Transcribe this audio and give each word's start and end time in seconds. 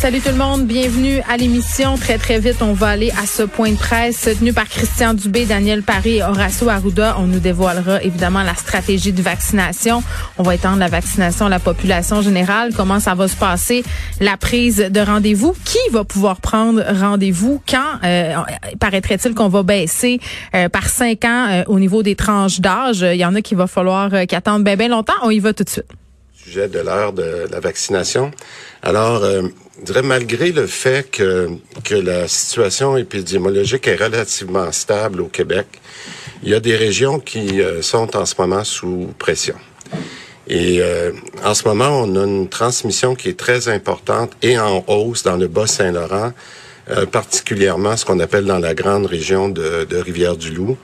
Salut 0.00 0.22
tout 0.22 0.30
le 0.30 0.36
monde, 0.36 0.66
bienvenue 0.66 1.20
à 1.28 1.36
l'émission. 1.36 1.98
Très 1.98 2.16
très 2.16 2.38
vite, 2.38 2.62
on 2.62 2.72
va 2.72 2.86
aller 2.86 3.10
à 3.22 3.26
ce 3.26 3.42
point 3.42 3.72
de 3.72 3.76
presse 3.76 4.22
tenu 4.22 4.54
par 4.54 4.66
Christian 4.66 5.12
Dubé, 5.12 5.44
Daniel 5.44 5.82
Paris 5.82 6.16
et 6.16 6.22
Horacio 6.22 6.70
Arruda. 6.70 7.16
On 7.18 7.26
nous 7.26 7.38
dévoilera 7.38 8.02
évidemment 8.02 8.42
la 8.42 8.54
stratégie 8.54 9.12
de 9.12 9.20
vaccination. 9.20 10.02
On 10.38 10.42
va 10.42 10.54
étendre 10.54 10.78
la 10.78 10.88
vaccination 10.88 11.44
à 11.44 11.48
la 11.50 11.58
population 11.58 12.22
générale. 12.22 12.72
Comment 12.74 12.98
ça 12.98 13.14
va 13.14 13.28
se 13.28 13.36
passer? 13.36 13.84
La 14.20 14.38
prise 14.38 14.78
de 14.78 15.00
rendez-vous. 15.00 15.54
Qui 15.66 15.76
va 15.92 16.02
pouvoir 16.04 16.40
prendre 16.40 16.82
rendez-vous? 16.98 17.60
Quand 17.68 17.98
euh, 18.02 18.36
paraîtrait-il 18.80 19.34
qu'on 19.34 19.48
va 19.48 19.62
baisser 19.62 20.18
euh, 20.54 20.70
par 20.70 20.88
cinq 20.88 21.26
ans 21.26 21.46
euh, 21.50 21.64
au 21.66 21.78
niveau 21.78 22.02
des 22.02 22.16
tranches 22.16 22.60
d'âge? 22.60 23.02
Il 23.02 23.20
y 23.20 23.24
en 23.26 23.34
a 23.34 23.42
qui 23.42 23.54
va 23.54 23.66
falloir 23.66 24.14
euh, 24.14 24.24
qu'attendre 24.24 24.64
bien 24.64 24.76
bien 24.76 24.88
longtemps. 24.88 25.12
On 25.24 25.30
y 25.30 25.40
va 25.40 25.52
tout 25.52 25.64
de 25.64 25.68
suite. 25.68 25.84
Sujet 26.32 26.68
de 26.68 26.78
l'heure 26.78 27.12
de 27.12 27.46
la 27.52 27.60
vaccination. 27.60 28.30
Alors 28.82 29.22
je 29.80 29.86
dirais, 29.86 30.02
malgré 30.02 30.52
le 30.52 30.66
fait 30.66 31.10
que, 31.10 31.48
que 31.84 31.94
la 31.94 32.28
situation 32.28 32.96
épidémiologique 32.98 33.88
est 33.88 33.96
relativement 33.96 34.70
stable 34.72 35.22
au 35.22 35.28
Québec, 35.28 35.66
il 36.42 36.50
y 36.50 36.54
a 36.54 36.60
des 36.60 36.76
régions 36.76 37.18
qui 37.18 37.62
euh, 37.62 37.80
sont 37.80 38.14
en 38.16 38.26
ce 38.26 38.34
moment 38.38 38.62
sous 38.62 39.08
pression. 39.18 39.54
Et 40.48 40.82
euh, 40.82 41.12
en 41.44 41.54
ce 41.54 41.66
moment, 41.66 42.02
on 42.02 42.14
a 42.16 42.26
une 42.26 42.48
transmission 42.48 43.14
qui 43.14 43.28
est 43.30 43.38
très 43.38 43.68
importante 43.68 44.32
et 44.42 44.58
en 44.58 44.84
hausse 44.86 45.22
dans 45.22 45.36
le 45.36 45.48
Bas-Saint-Laurent, 45.48 46.32
euh, 46.90 47.06
particulièrement 47.06 47.96
ce 47.96 48.04
qu'on 48.04 48.20
appelle 48.20 48.44
dans 48.44 48.58
la 48.58 48.74
grande 48.74 49.06
région 49.06 49.48
de, 49.48 49.86
de 49.88 49.96
Rivière-du-Loup. 49.96 50.76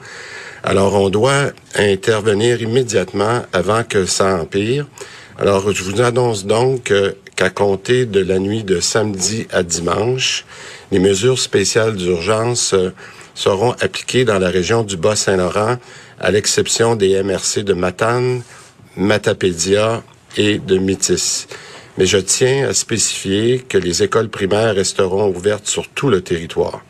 Alors, 0.63 0.95
on 0.95 1.09
doit 1.09 1.51
intervenir 1.75 2.61
immédiatement 2.61 3.43
avant 3.53 3.83
que 3.83 4.05
ça 4.05 4.35
empire. 4.35 4.87
Alors, 5.39 5.71
je 5.71 5.83
vous 5.83 6.01
annonce 6.01 6.47
donc 6.47 6.91
qu'à 7.35 7.49
compter 7.51 8.07
de 8.07 8.21
la 8.21 8.39
nuit 8.39 8.63
de 8.63 8.79
samedi 8.79 9.45
à 9.51 9.61
dimanche, 9.61 10.45
les 10.91 10.97
mesures 10.97 11.37
spéciales 11.37 11.95
d'urgence 11.95 12.73
euh, 12.73 12.89
seront 13.35 13.73
appliquées 13.73 14.25
dans 14.25 14.39
la 14.39 14.49
région 14.49 14.81
du 14.81 14.97
Bas-Saint-Laurent, 14.97 15.77
à 16.19 16.31
l'exception 16.31 16.95
des 16.95 17.21
MRC 17.21 17.63
de 17.63 17.73
Matane, 17.73 18.41
Matapédia 18.95 20.01
et 20.37 20.57
de 20.57 20.79
Métis. 20.79 21.47
Mais 21.99 22.07
je 22.07 22.17
tiens 22.17 22.69
à 22.69 22.73
spécifier 22.73 23.59
que 23.59 23.77
les 23.77 24.01
écoles 24.01 24.29
primaires 24.29 24.73
resteront 24.73 25.29
ouvertes 25.29 25.67
sur 25.67 25.87
tout 25.87 26.09
le 26.09 26.21
territoire. 26.21 26.81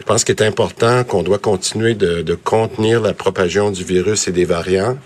Je 0.00 0.04
pense 0.04 0.24
qu'il 0.24 0.34
est 0.34 0.42
important 0.42 1.04
qu'on 1.04 1.22
doit 1.22 1.38
continuer 1.38 1.94
de, 1.94 2.22
de 2.22 2.34
contenir 2.34 3.00
la 3.00 3.14
propagation 3.14 3.70
du 3.70 3.84
virus 3.84 4.26
et 4.26 4.32
des 4.32 4.46
variants. 4.46 4.98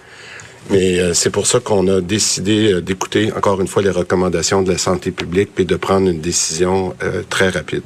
Mais 0.71 0.99
euh, 0.99 1.15
c'est 1.15 1.31
pour 1.31 1.47
ça 1.47 1.61
qu'on 1.61 1.87
a 1.87 2.01
décidé 2.01 2.73
euh, 2.73 2.81
d'écouter 2.81 3.33
encore 3.33 3.61
une 3.61 3.69
fois 3.69 3.83
les 3.83 3.91
recommandations 3.91 4.63
de 4.63 4.73
la 4.73 4.79
santé 4.79 5.13
publique 5.13 5.51
et 5.59 5.65
de 5.65 5.77
prendre 5.77 6.09
une 6.09 6.21
décision 6.21 6.97
euh, 7.03 7.23
très 7.29 7.51
rapide. 7.51 7.85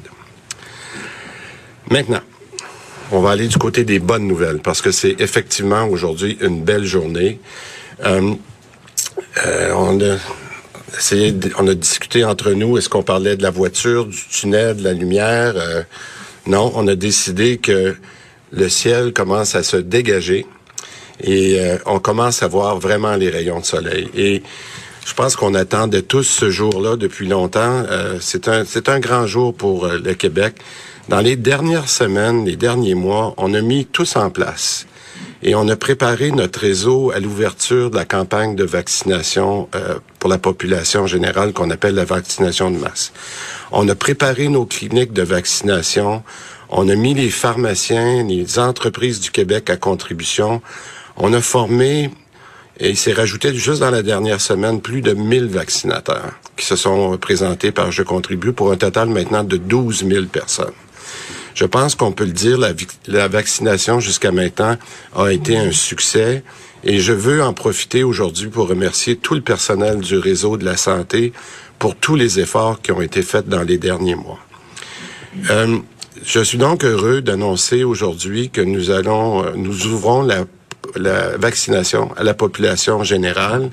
Maintenant, 1.90 2.22
on 3.12 3.20
va 3.20 3.32
aller 3.32 3.48
du 3.48 3.58
côté 3.58 3.84
des 3.84 3.98
bonnes 3.98 4.26
nouvelles 4.26 4.60
parce 4.60 4.80
que 4.80 4.92
c'est 4.92 5.20
effectivement 5.20 5.84
aujourd'hui 5.86 6.38
une 6.40 6.62
belle 6.62 6.84
journée. 6.84 7.38
on 8.02 8.38
a 10.00 10.16
essayé, 10.96 11.34
on 11.58 11.66
a 11.66 11.74
discuté 11.74 12.24
entre 12.24 12.52
nous. 12.52 12.78
Est-ce 12.78 12.88
qu'on 12.88 13.02
parlait 13.02 13.36
de 13.36 13.42
la 13.42 13.50
voiture, 13.50 14.06
du 14.06 14.16
tunnel, 14.30 14.76
de 14.76 14.84
la 14.84 14.92
lumière? 14.92 15.54
Non, 16.46 16.72
on 16.76 16.86
a 16.86 16.94
décidé 16.94 17.58
que 17.58 17.96
le 18.52 18.68
ciel 18.68 19.12
commence 19.12 19.56
à 19.56 19.64
se 19.64 19.76
dégager 19.76 20.46
et 21.22 21.60
euh, 21.60 21.78
on 21.86 21.98
commence 21.98 22.42
à 22.42 22.48
voir 22.48 22.78
vraiment 22.78 23.16
les 23.16 23.30
rayons 23.30 23.60
de 23.60 23.64
soleil. 23.64 24.08
Et 24.14 24.42
je 25.06 25.14
pense 25.14 25.36
qu'on 25.36 25.54
attendait 25.54 26.02
tous 26.02 26.24
ce 26.24 26.50
jour-là 26.50 26.96
depuis 26.96 27.26
longtemps. 27.26 27.84
Euh, 27.88 28.18
c'est 28.20 28.48
un 28.48 28.64
c'est 28.64 28.88
un 28.88 29.00
grand 29.00 29.26
jour 29.26 29.54
pour 29.54 29.86
euh, 29.86 29.98
le 30.02 30.14
Québec. 30.14 30.56
Dans 31.08 31.20
les 31.20 31.36
dernières 31.36 31.88
semaines, 31.88 32.44
les 32.44 32.56
derniers 32.56 32.94
mois, 32.94 33.34
on 33.36 33.52
a 33.54 33.60
mis 33.60 33.86
tous 33.86 34.16
en 34.16 34.30
place 34.30 34.86
et 35.42 35.54
on 35.54 35.66
a 35.68 35.74
préparé 35.74 36.30
notre 36.30 36.60
réseau 36.60 37.10
à 37.10 37.18
l'ouverture 37.18 37.90
de 37.90 37.96
la 37.96 38.04
campagne 38.04 38.54
de 38.54 38.62
vaccination 38.62 39.68
pour 40.18 40.30
la 40.30 40.38
population 40.38 41.06
générale 41.06 41.52
qu'on 41.52 41.70
appelle 41.70 41.94
la 41.94 42.04
vaccination 42.04 42.70
de 42.70 42.76
masse. 42.76 43.12
On 43.72 43.88
a 43.88 43.94
préparé 43.94 44.48
nos 44.48 44.66
cliniques 44.66 45.14
de 45.14 45.22
vaccination. 45.22 46.22
On 46.68 46.88
a 46.88 46.94
mis 46.94 47.14
les 47.14 47.30
pharmaciens, 47.30 48.22
les 48.22 48.60
entreprises 48.60 49.18
du 49.18 49.32
Québec 49.32 49.70
à 49.70 49.76
contribution. 49.76 50.62
On 51.22 51.34
a 51.34 51.42
formé, 51.42 52.10
et 52.78 52.88
il 52.88 52.96
s'est 52.96 53.12
rajouté 53.12 53.54
juste 53.54 53.80
dans 53.80 53.90
la 53.90 54.02
dernière 54.02 54.40
semaine, 54.40 54.80
plus 54.80 55.02
de 55.02 55.12
1000 55.12 55.48
vaccinateurs 55.48 56.32
qui 56.56 56.64
se 56.64 56.76
sont 56.76 57.18
présentés 57.18 57.72
par 57.72 57.92
Je 57.92 58.02
contribue 58.02 58.54
pour 58.54 58.72
un 58.72 58.76
total 58.76 59.10
maintenant 59.10 59.44
de 59.44 59.58
12 59.58 60.06
000 60.08 60.26
personnes. 60.26 60.72
Je 61.54 61.66
pense 61.66 61.94
qu'on 61.94 62.12
peut 62.12 62.24
le 62.24 62.32
dire, 62.32 62.56
la, 62.56 62.70
la 63.06 63.28
vaccination 63.28 64.00
jusqu'à 64.00 64.32
maintenant 64.32 64.78
a 65.14 65.28
été 65.30 65.58
un 65.58 65.72
succès 65.72 66.42
et 66.84 67.00
je 67.00 67.12
veux 67.12 67.42
en 67.42 67.52
profiter 67.52 68.02
aujourd'hui 68.02 68.48
pour 68.48 68.68
remercier 68.68 69.16
tout 69.16 69.34
le 69.34 69.42
personnel 69.42 69.98
du 69.98 70.16
réseau 70.16 70.56
de 70.56 70.64
la 70.64 70.78
santé 70.78 71.34
pour 71.78 71.96
tous 71.96 72.16
les 72.16 72.40
efforts 72.40 72.80
qui 72.80 72.92
ont 72.92 73.02
été 73.02 73.20
faits 73.20 73.46
dans 73.46 73.62
les 73.62 73.76
derniers 73.76 74.14
mois. 74.14 74.38
Euh, 75.50 75.78
je 76.24 76.40
suis 76.40 76.56
donc 76.56 76.82
heureux 76.82 77.20
d'annoncer 77.20 77.84
aujourd'hui 77.84 78.48
que 78.48 78.62
nous 78.62 78.90
allons, 78.90 79.44
euh, 79.44 79.52
nous 79.54 79.86
ouvrons 79.86 80.22
la 80.22 80.46
la 80.96 81.36
vaccination 81.36 82.12
à 82.16 82.22
la 82.22 82.34
population 82.34 83.04
générale. 83.04 83.70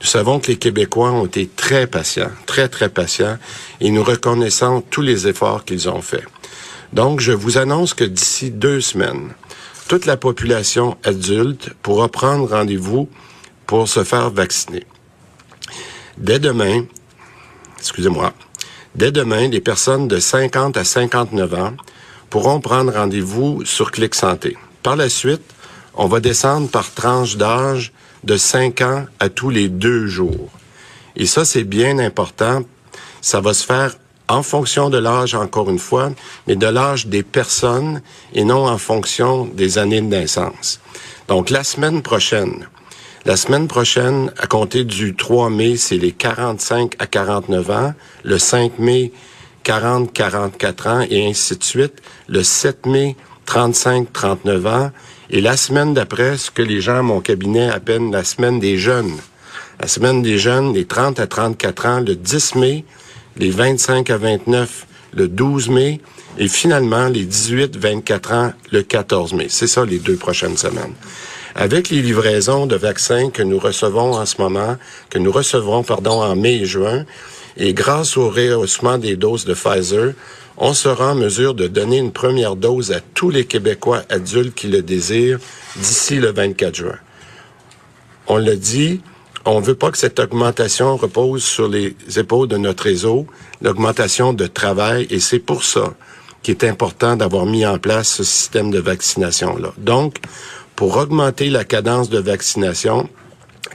Nous 0.00 0.06
savons 0.06 0.40
que 0.40 0.48
les 0.48 0.56
Québécois 0.56 1.10
ont 1.10 1.26
été 1.26 1.48
très 1.48 1.86
patients, 1.86 2.30
très, 2.46 2.68
très 2.68 2.88
patients, 2.88 3.38
et 3.80 3.90
nous 3.90 4.04
reconnaissons 4.04 4.82
tous 4.90 5.02
les 5.02 5.26
efforts 5.26 5.64
qu'ils 5.64 5.88
ont 5.88 6.02
faits. 6.02 6.24
Donc, 6.92 7.20
je 7.20 7.32
vous 7.32 7.58
annonce 7.58 7.94
que 7.94 8.04
d'ici 8.04 8.50
deux 8.50 8.80
semaines, 8.80 9.34
toute 9.88 10.06
la 10.06 10.16
population 10.16 10.96
adulte 11.04 11.70
pourra 11.82 12.08
prendre 12.08 12.48
rendez-vous 12.48 13.08
pour 13.66 13.88
se 13.88 14.04
faire 14.04 14.30
vacciner. 14.30 14.84
Dès 16.16 16.38
demain, 16.38 16.84
excusez-moi, 17.78 18.32
dès 18.94 19.12
demain, 19.12 19.48
les 19.48 19.60
personnes 19.60 20.08
de 20.08 20.18
50 20.18 20.76
à 20.76 20.84
59 20.84 21.54
ans 21.54 21.72
pourront 22.30 22.60
prendre 22.60 22.92
rendez-vous 22.92 23.64
sur 23.64 23.90
Clic 23.90 24.14
Santé. 24.14 24.56
Par 24.82 24.96
la 24.96 25.08
suite, 25.08 25.42
on 25.98 26.06
va 26.06 26.20
descendre 26.20 26.68
par 26.68 26.94
tranche 26.94 27.36
d'âge 27.36 27.92
de 28.22 28.36
5 28.36 28.80
ans 28.82 29.06
à 29.18 29.28
tous 29.28 29.50
les 29.50 29.68
deux 29.68 30.06
jours. 30.06 30.48
Et 31.16 31.26
ça, 31.26 31.44
c'est 31.44 31.64
bien 31.64 31.98
important. 31.98 32.62
Ça 33.20 33.40
va 33.40 33.52
se 33.52 33.66
faire 33.66 33.96
en 34.28 34.44
fonction 34.44 34.90
de 34.90 34.98
l'âge, 34.98 35.34
encore 35.34 35.68
une 35.68 35.78
fois, 35.78 36.12
mais 36.46 36.54
de 36.54 36.66
l'âge 36.66 37.08
des 37.08 37.24
personnes 37.24 38.00
et 38.32 38.44
non 38.44 38.68
en 38.68 38.78
fonction 38.78 39.46
des 39.46 39.78
années 39.78 40.00
de 40.00 40.06
naissance. 40.06 40.80
Donc, 41.26 41.50
la 41.50 41.64
semaine 41.64 42.02
prochaine, 42.02 42.68
la 43.24 43.36
semaine 43.36 43.66
prochaine, 43.66 44.32
à 44.38 44.46
compter 44.46 44.84
du 44.84 45.16
3 45.16 45.50
mai, 45.50 45.76
c'est 45.76 45.98
les 45.98 46.12
45 46.12 46.94
à 47.00 47.06
49 47.06 47.70
ans. 47.70 47.94
Le 48.22 48.38
5 48.38 48.78
mai, 48.78 49.12
40-44 49.64 50.88
ans 50.88 51.06
et 51.10 51.26
ainsi 51.26 51.56
de 51.56 51.64
suite. 51.64 51.94
Le 52.28 52.44
7 52.44 52.86
mai, 52.86 53.16
35-39 53.48 54.66
ans. 54.68 54.90
Et 55.30 55.40
la 55.40 55.56
semaine 55.56 55.94
d'après, 55.94 56.36
ce 56.36 56.50
que 56.50 56.62
les 56.62 56.80
gens 56.80 56.98
à 56.98 57.02
mon 57.02 57.20
cabinet 57.20 57.68
appellent 57.70 58.10
la 58.10 58.24
semaine 58.24 58.60
des 58.60 58.76
jeunes. 58.76 59.16
La 59.80 59.88
semaine 59.88 60.22
des 60.22 60.38
jeunes, 60.38 60.74
les 60.74 60.84
30 60.84 61.20
à 61.20 61.26
34 61.26 61.86
ans, 61.86 62.00
le 62.00 62.14
10 62.16 62.56
mai, 62.56 62.84
les 63.36 63.50
25 63.50 64.10
à 64.10 64.16
29, 64.16 64.86
le 65.14 65.28
12 65.28 65.68
mai, 65.70 66.00
et 66.38 66.48
finalement 66.48 67.08
les 67.08 67.24
18-24 67.24 68.34
ans, 68.34 68.52
le 68.70 68.82
14 68.82 69.34
mai. 69.34 69.46
C'est 69.48 69.66
ça 69.66 69.84
les 69.84 69.98
deux 69.98 70.16
prochaines 70.16 70.56
semaines. 70.56 70.94
Avec 71.54 71.90
les 71.90 72.02
livraisons 72.02 72.66
de 72.66 72.76
vaccins 72.76 73.30
que 73.30 73.42
nous 73.42 73.58
recevons 73.58 74.14
en 74.14 74.26
ce 74.26 74.40
moment, 74.40 74.76
que 75.10 75.18
nous 75.18 75.32
recevrons, 75.32 75.82
pardon, 75.82 76.22
en 76.22 76.36
mai 76.36 76.56
et 76.56 76.66
juin, 76.66 77.04
et 77.56 77.74
grâce 77.74 78.16
au 78.16 78.28
rehaussement 78.28 78.98
des 78.98 79.16
doses 79.16 79.44
de 79.44 79.54
Pfizer, 79.54 80.12
on 80.58 80.74
sera 80.74 81.12
en 81.12 81.14
mesure 81.14 81.54
de 81.54 81.68
donner 81.68 81.98
une 81.98 82.12
première 82.12 82.56
dose 82.56 82.90
à 82.92 83.00
tous 83.00 83.30
les 83.30 83.46
Québécois 83.46 84.02
adultes 84.10 84.54
qui 84.54 84.66
le 84.66 84.82
désirent 84.82 85.38
d'ici 85.76 86.16
le 86.16 86.32
24 86.32 86.74
juin. 86.74 86.98
On 88.26 88.38
le 88.38 88.56
dit, 88.56 89.00
on 89.44 89.60
ne 89.60 89.64
veut 89.64 89.76
pas 89.76 89.90
que 89.92 89.98
cette 89.98 90.18
augmentation 90.18 90.96
repose 90.96 91.44
sur 91.44 91.68
les 91.68 91.94
épaules 92.16 92.48
de 92.48 92.56
notre 92.56 92.84
réseau, 92.84 93.26
l'augmentation 93.62 94.32
de 94.32 94.46
travail, 94.46 95.06
et 95.10 95.20
c'est 95.20 95.38
pour 95.38 95.62
ça 95.62 95.94
qu'il 96.42 96.54
est 96.54 96.64
important 96.64 97.16
d'avoir 97.16 97.46
mis 97.46 97.64
en 97.64 97.78
place 97.78 98.08
ce 98.08 98.24
système 98.24 98.70
de 98.70 98.80
vaccination-là. 98.80 99.72
Donc, 99.78 100.16
pour 100.74 100.96
augmenter 100.96 101.50
la 101.50 101.64
cadence 101.64 102.10
de 102.10 102.18
vaccination, 102.18 103.08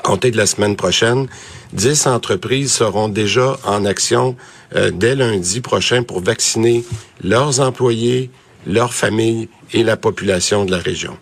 compter 0.03 0.31
de 0.31 0.37
la 0.37 0.45
semaine 0.45 0.75
prochaine, 0.75 1.27
10 1.73 2.07
entreprises 2.07 2.73
seront 2.73 3.09
déjà 3.09 3.57
en 3.65 3.85
action 3.85 4.35
euh, 4.75 4.91
dès 4.91 5.15
lundi 5.15 5.61
prochain 5.61 6.03
pour 6.03 6.21
vacciner 6.21 6.83
leurs 7.23 7.59
employés, 7.59 8.29
leurs 8.65 8.93
familles 8.93 9.49
et 9.73 9.83
la 9.83 9.97
population 9.97 10.65
de 10.65 10.71
la 10.71 10.79
région. 10.79 11.17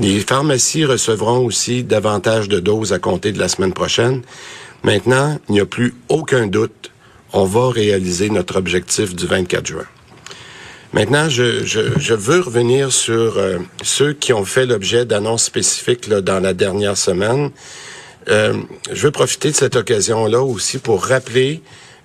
Les 0.00 0.20
pharmacies 0.20 0.84
recevront 0.84 1.44
aussi 1.44 1.82
davantage 1.82 2.48
de 2.48 2.60
doses 2.60 2.92
à 2.92 2.98
compter 2.98 3.32
de 3.32 3.38
la 3.38 3.48
semaine 3.48 3.72
prochaine. 3.72 4.22
Maintenant, 4.84 5.38
il 5.48 5.52
n'y 5.52 5.60
a 5.60 5.66
plus 5.66 5.94
aucun 6.08 6.46
doute, 6.46 6.92
on 7.32 7.44
va 7.44 7.70
réaliser 7.70 8.30
notre 8.30 8.56
objectif 8.56 9.14
du 9.14 9.26
24 9.26 9.66
juin. 9.66 9.86
Maintenant, 10.92 11.28
je, 11.28 11.64
je, 11.64 12.14
veux 12.14 12.40
revenir 12.40 12.92
sur 12.92 13.36
euh, 13.36 13.58
ceux 13.82 14.14
qui 14.14 14.32
ont 14.32 14.44
fait 14.44 14.64
l'objet 14.64 15.04
d'annonces 15.04 15.44
spécifiques 15.44 16.08
dans 16.08 16.40
la 16.40 16.54
dernière 16.54 16.96
semaine. 16.96 17.50
Euh, 18.28 18.54
je 18.90 19.02
veux 19.02 19.10
profiter 19.10 19.50
de 19.50 19.56
cette 19.56 19.76
occasion-là 19.76 20.42
aussi 20.42 20.78
pour 20.78 21.04
rappeler 21.04 21.60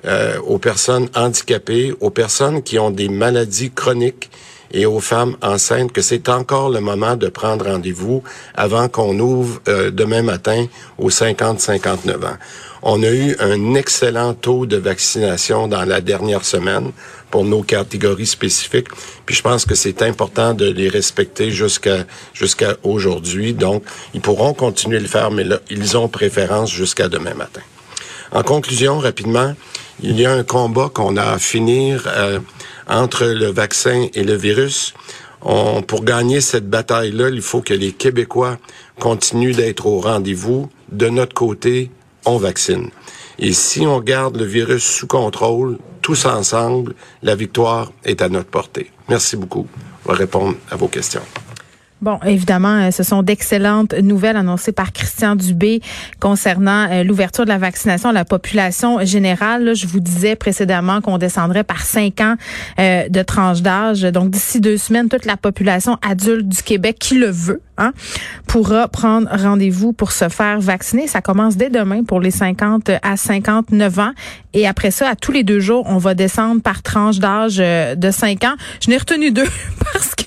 euh, 0.06 0.40
aux 0.40 0.58
personnes 0.58 1.10
handicapées, 1.16 1.94
aux 2.00 2.10
personnes 2.10 2.64
qui 2.64 2.78
ont 2.80 2.92
des 2.92 3.10
maladies 3.10 3.72
chroniques 3.72 4.30
et 4.74 4.86
aux 4.86 5.00
femmes 5.00 5.38
enceintes 5.42 5.92
que 5.92 6.02
c'est 6.02 6.30
encore 6.30 6.70
le 6.70 6.80
moment 6.80 7.16
de 7.16 7.28
prendre 7.28 7.66
rendez-vous 7.66 8.24
avant 8.56 8.90
qu'on 8.90 9.18
ouvre 9.20 9.62
euh, 9.68 9.92
demain 9.92 10.24
matin 10.24 10.66
aux 10.98 11.10
50-59 11.10 12.26
ans. 12.26 12.38
On 12.82 13.02
a 13.04 13.12
eu 13.12 13.36
un 13.40 13.76
excellent 13.76 14.34
taux 14.34 14.66
de 14.66 14.76
vaccination 14.76 15.68
dans 15.68 15.86
la 15.86 16.02
dernière 16.02 16.44
semaine 16.44 16.92
pour 17.32 17.46
nos 17.46 17.64
catégories 17.64 18.26
spécifiques. 18.26 18.90
Puis 19.26 19.36
je 19.36 19.42
pense 19.42 19.66
que 19.66 19.76
c'est 19.76 20.02
important 20.02 20.54
de 20.54 20.66
les 20.66 20.90
respecter 20.90 21.52
jusqu'à 21.52 22.06
jusqu'à 22.34 22.76
aujourd'hui. 22.84 23.54
Donc, 23.54 23.84
ils 24.14 24.22
pourront 24.22 24.54
continuer 24.54 24.98
de 24.98 25.04
le 25.04 25.10
faire, 25.10 25.32
mais 25.32 25.46
là, 25.46 25.60
ils 25.70 25.96
ont 25.98 26.10
préférence 26.10 26.72
jusqu'à 26.72 27.08
demain 27.08 27.36
matin. 27.36 27.62
En 28.34 28.44
conclusion, 28.44 29.00
rapidement, 29.00 29.56
il 30.02 30.20
y 30.20 30.26
a 30.26 30.34
un 30.34 30.44
combat 30.44 30.90
qu'on 30.94 31.18
a 31.18 31.24
à 31.24 31.40
finir 31.40 32.06
euh, 32.08 32.40
entre 32.88 33.26
le 33.26 33.48
vaccin 33.48 34.08
et 34.14 34.24
le 34.24 34.36
virus. 34.36 34.94
On, 35.42 35.82
pour 35.82 36.04
gagner 36.04 36.42
cette 36.42 36.70
bataille-là, 36.70 37.30
il 37.30 37.42
faut 37.42 37.62
que 37.62 37.74
les 37.74 37.92
Québécois 37.92 38.58
continuent 39.00 39.56
d'être 39.56 39.86
au 39.86 40.00
rendez-vous. 40.00 40.70
De 40.92 41.10
notre 41.10 41.34
côté, 41.34 41.92
on 42.26 42.38
vaccine. 42.38 42.90
Et 43.40 43.52
si 43.54 43.82
on 43.82 44.00
garde 44.00 44.38
le 44.38 44.46
virus 44.46 44.84
sous 44.84 45.08
contrôle, 45.08 45.78
tous 46.02 46.26
ensemble, 46.26 46.96
la 47.22 47.36
victoire 47.36 47.92
est 48.04 48.22
à 48.22 48.30
notre 48.30 48.50
portée. 48.50 48.92
Merci 49.10 49.36
beaucoup. 49.36 49.68
On 50.06 50.10
va 50.12 50.16
répondre 50.16 50.56
à 50.70 50.76
vos 50.76 50.88
questions. 50.88 51.24
Bon, 52.04 52.20
évidemment, 52.26 52.82
euh, 52.82 52.92
ce 52.92 53.02
sont 53.02 53.24
d'excellentes 53.24 53.94
nouvelles 53.94 54.36
annoncées 54.36 54.74
par 54.74 54.92
Christian 54.92 55.38
Dubé 55.38 55.82
concernant 56.20 56.92
euh, 56.92 57.06
l'ouverture 57.06 57.46
de 57.46 57.50
la 57.50 57.58
vaccination 57.58 58.10
à 58.10 58.12
la 58.12 58.26
population 58.26 59.06
générale. 59.06 59.74
je 59.74 59.88
vous 59.88 60.02
disais 60.02 60.36
précédemment 60.36 61.00
qu'on 61.00 61.18
descendrait 61.18 61.64
par 61.64 61.84
cinq 61.84 62.20
ans 62.20 62.36
euh, 62.78 63.08
de 63.08 63.22
tranche 63.22 63.62
d'âge. 63.62 64.02
Donc, 64.02 64.32
d'ici 64.32 64.60
deux 64.60 64.76
semaines, 64.76 65.08
toute 65.08 65.24
la 65.24 65.38
population 65.38 65.98
adulte 66.06 66.46
du 66.46 66.62
Québec 66.62 66.98
qui 67.00 67.18
le 67.18 67.30
veut 67.30 67.62
hein, 67.78 67.94
pourra 68.48 68.90
prendre 68.90 69.30
rendez-vous 69.32 69.94
pour 69.94 70.12
se 70.12 70.28
faire 70.28 70.60
vacciner. 70.60 71.08
Ça 71.08 71.22
commence 71.22 71.56
dès 71.56 71.70
demain 71.70 72.04
pour 72.04 72.20
les 72.20 72.32
50 72.32 72.92
à 73.02 73.16
59 73.16 74.00
ans. 74.00 74.12
Et 74.54 74.68
après 74.68 74.92
ça, 74.92 75.08
à 75.08 75.16
tous 75.16 75.32
les 75.32 75.44
deux 75.44 75.62
jours, 75.62 75.86
on 75.88 76.00
va 76.00 76.16
descendre 76.16 76.62
par 76.62 76.84
tranche 76.84 77.20
d'âge 77.20 77.60
de 77.60 78.12
cinq 78.12 78.44
ans. 78.44 78.56
Je 78.82 78.90
n'ai 78.90 78.98
retenu 78.98 79.32
deux 79.32 79.48
parce 79.94 80.16
que 80.16 80.24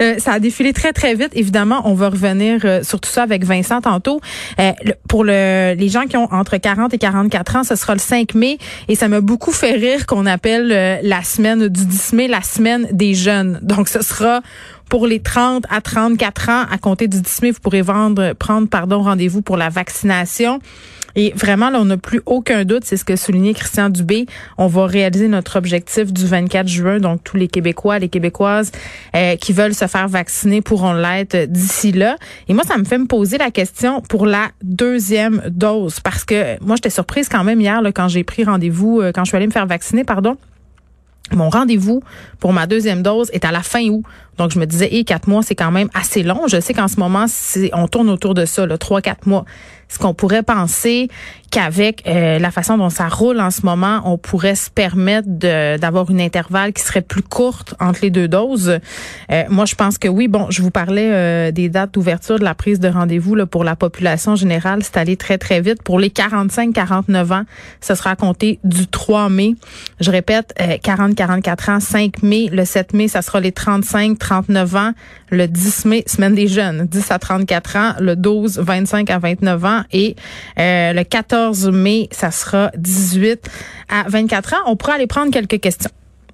euh, 0.00 0.18
ça 0.18 0.32
a 0.32 0.38
défilé 0.38 0.72
très, 0.72 0.92
très 0.92 1.14
vite. 1.14 1.30
Évidemment, 1.32 1.82
on 1.84 1.94
va 1.94 2.08
revenir 2.08 2.60
euh, 2.64 2.82
sur 2.82 3.00
tout 3.00 3.10
ça 3.10 3.22
avec 3.22 3.44
Vincent 3.44 3.80
tantôt. 3.80 4.20
Euh, 4.60 4.72
pour 5.08 5.24
le, 5.24 5.74
les 5.74 5.88
gens 5.88 6.04
qui 6.04 6.16
ont 6.16 6.32
entre 6.32 6.56
40 6.56 6.94
et 6.94 6.98
44 6.98 7.56
ans, 7.56 7.64
ce 7.64 7.76
sera 7.76 7.94
le 7.94 8.00
5 8.00 8.34
mai. 8.34 8.58
Et 8.88 8.94
ça 8.94 9.08
m'a 9.08 9.20
beaucoup 9.20 9.52
fait 9.52 9.72
rire 9.72 10.06
qu'on 10.06 10.26
appelle 10.26 11.00
la 11.02 11.22
semaine 11.22 11.68
du 11.68 11.86
10 11.86 12.12
mai 12.12 12.28
la 12.28 12.42
semaine 12.42 12.88
des 12.92 13.14
jeunes. 13.14 13.58
Donc, 13.62 13.88
ce 13.88 14.02
sera 14.02 14.40
pour 14.88 15.06
les 15.06 15.20
30 15.20 15.64
à 15.68 15.80
34 15.80 16.48
ans, 16.48 16.64
à 16.70 16.78
compter 16.78 17.08
du 17.08 17.20
10 17.20 17.42
mai, 17.42 17.50
vous 17.50 17.60
pourrez 17.60 17.82
vendre, 17.82 18.32
prendre 18.34 18.68
pardon, 18.68 19.02
rendez-vous 19.02 19.42
pour 19.42 19.56
la 19.56 19.68
vaccination. 19.68 20.60
Et 21.16 21.32
vraiment, 21.34 21.70
là, 21.70 21.80
on 21.80 21.86
n'a 21.86 21.96
plus 21.96 22.20
aucun 22.26 22.64
doute, 22.64 22.84
c'est 22.84 22.98
ce 22.98 23.04
que 23.04 23.16
soulignait 23.16 23.54
Christian 23.54 23.88
Dubé. 23.88 24.26
On 24.58 24.66
va 24.66 24.86
réaliser 24.86 25.28
notre 25.28 25.56
objectif 25.56 26.12
du 26.12 26.26
24 26.26 26.68
juin. 26.68 27.00
Donc, 27.00 27.24
tous 27.24 27.38
les 27.38 27.48
Québécois, 27.48 27.98
les 27.98 28.10
Québécoises 28.10 28.70
euh, 29.14 29.36
qui 29.36 29.54
veulent 29.54 29.74
se 29.74 29.86
faire 29.86 30.08
vacciner 30.08 30.60
pourront 30.60 30.92
l'être 30.92 31.46
d'ici 31.46 31.90
là. 31.90 32.16
Et 32.48 32.54
moi, 32.54 32.64
ça 32.64 32.76
me 32.76 32.84
fait 32.84 32.98
me 32.98 33.06
poser 33.06 33.38
la 33.38 33.50
question 33.50 34.02
pour 34.02 34.26
la 34.26 34.50
deuxième 34.62 35.42
dose. 35.48 36.00
Parce 36.00 36.24
que 36.24 36.62
moi, 36.62 36.76
j'étais 36.76 36.90
surprise 36.90 37.28
quand 37.30 37.44
même 37.44 37.60
hier 37.60 37.80
là, 37.80 37.92
quand 37.92 38.08
j'ai 38.08 38.22
pris 38.22 38.44
rendez-vous, 38.44 39.00
euh, 39.00 39.10
quand 39.12 39.24
je 39.24 39.30
suis 39.30 39.36
allée 39.36 39.46
me 39.46 39.52
faire 39.52 39.66
vacciner, 39.66 40.04
pardon. 40.04 40.36
Mon 41.32 41.48
rendez-vous 41.48 42.02
pour 42.38 42.52
ma 42.52 42.68
deuxième 42.68 43.02
dose 43.02 43.30
est 43.32 43.44
à 43.44 43.50
la 43.50 43.62
fin 43.62 43.82
août. 43.88 44.04
Donc, 44.38 44.52
je 44.52 44.60
me 44.60 44.66
disais, 44.66 44.94
et 44.94 45.02
quatre 45.02 45.28
mois, 45.28 45.42
c'est 45.42 45.54
quand 45.54 45.72
même 45.72 45.88
assez 45.92 46.22
long. 46.22 46.46
Je 46.46 46.60
sais 46.60 46.72
qu'en 46.72 46.88
ce 46.88 47.00
moment, 47.00 47.24
on 47.72 47.88
tourne 47.88 48.10
autour 48.10 48.34
de 48.34 48.44
ça, 48.44 48.66
trois, 48.78 49.00
quatre 49.00 49.26
mois. 49.26 49.44
Est-ce 49.88 49.98
qu'on 49.98 50.14
pourrait 50.14 50.42
penser 50.42 51.08
qu'avec 51.50 52.02
euh, 52.06 52.38
la 52.38 52.50
façon 52.50 52.76
dont 52.76 52.90
ça 52.90 53.08
roule 53.08 53.40
en 53.40 53.50
ce 53.50 53.64
moment, 53.64 54.00
on 54.04 54.18
pourrait 54.18 54.56
se 54.56 54.68
permettre 54.68 55.28
d'avoir 55.28 56.10
une 56.10 56.20
intervalle 56.20 56.72
qui 56.72 56.82
serait 56.82 57.02
plus 57.02 57.22
courte 57.22 57.74
entre 57.80 58.00
les 58.02 58.10
deux 58.10 58.26
doses? 58.26 58.78
Euh, 59.30 59.44
moi, 59.48 59.64
je 59.64 59.74
pense 59.74 59.96
que 59.96 60.08
oui. 60.08 60.26
Bon, 60.28 60.46
je 60.50 60.60
vous 60.60 60.72
parlais 60.72 61.10
euh, 61.12 61.50
des 61.52 61.68
dates 61.68 61.94
d'ouverture 61.94 62.38
de 62.38 62.44
la 62.44 62.54
prise 62.54 62.80
de 62.80 62.88
rendez-vous 62.88 63.46
pour 63.46 63.64
la 63.64 63.76
population 63.76 64.34
générale. 64.34 64.82
C'est 64.82 64.96
allé 64.96 65.16
très, 65.16 65.38
très 65.38 65.60
vite. 65.60 65.82
Pour 65.82 66.00
les 66.00 66.08
45-49 66.10 67.32
ans, 67.32 67.44
ce 67.80 67.94
sera 67.94 68.16
compté 68.16 68.58
du 68.64 68.88
3 68.88 69.28
mai. 69.28 69.54
Je 70.00 70.10
répète, 70.10 70.52
40-44 70.58 71.70
ans, 71.70 71.80
5 71.80 72.22
mai. 72.22 72.48
Le 72.52 72.64
7 72.64 72.92
mai, 72.92 73.08
ça 73.08 73.22
sera 73.22 73.40
les 73.40 73.52
35 73.52 74.18
39 74.18 74.76
ans, 74.76 74.92
le 75.30 75.46
10 75.46 75.84
mai, 75.84 76.04
semaine 76.06 76.34
des 76.34 76.48
jeunes, 76.48 76.86
10 76.86 77.10
à 77.10 77.18
34 77.18 77.76
ans, 77.76 77.92
le 78.00 78.16
12, 78.16 78.58
25 78.58 79.10
à 79.10 79.18
29 79.18 79.64
ans 79.64 79.75
et 79.92 80.16
euh, 80.58 80.92
le 80.92 81.04
14 81.04 81.68
mai, 81.70 82.08
ça 82.10 82.30
sera 82.30 82.70
18 82.76 83.48
à 83.88 84.04
24 84.08 84.54
ans. 84.54 84.56
On 84.66 84.76
pourra 84.76 84.94
aller 84.94 85.06
prendre 85.06 85.32
quelques 85.32 85.60
questions. 85.60 85.90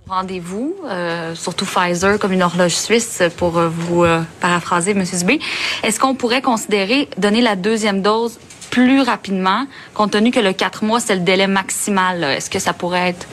Rendez-vous, 0.09 0.75
euh, 0.91 1.35
surtout 1.35 1.65
Pfizer 1.65 2.19
comme 2.19 2.33
une 2.33 2.43
horloge 2.43 2.75
suisse 2.75 3.23
pour 3.37 3.59
euh, 3.59 3.69
vous 3.69 4.05
paraphraser, 4.41 4.91
M. 4.91 5.05
Zubé. 5.05 5.39
Est-ce 5.85 5.99
qu'on 5.99 6.15
pourrait 6.15 6.43
considérer 6.43 7.09
donner 7.19 7.41
la 7.41 7.57
deuxième 7.57 8.03
dose 8.03 8.39
plus 8.71 9.03
rapidement, 9.03 9.67
compte 9.93 10.13
tenu 10.13 10.31
que 10.31 10.41
le 10.41 10.53
4 10.53 10.85
mois, 10.85 10.99
c'est 11.01 11.15
le 11.15 11.21
délai 11.21 11.47
maximal? 11.47 12.25
Est-ce 12.25 12.51
que 12.51 12.59
ça 12.59 12.73
pourrait 12.73 13.11
être 13.11 13.27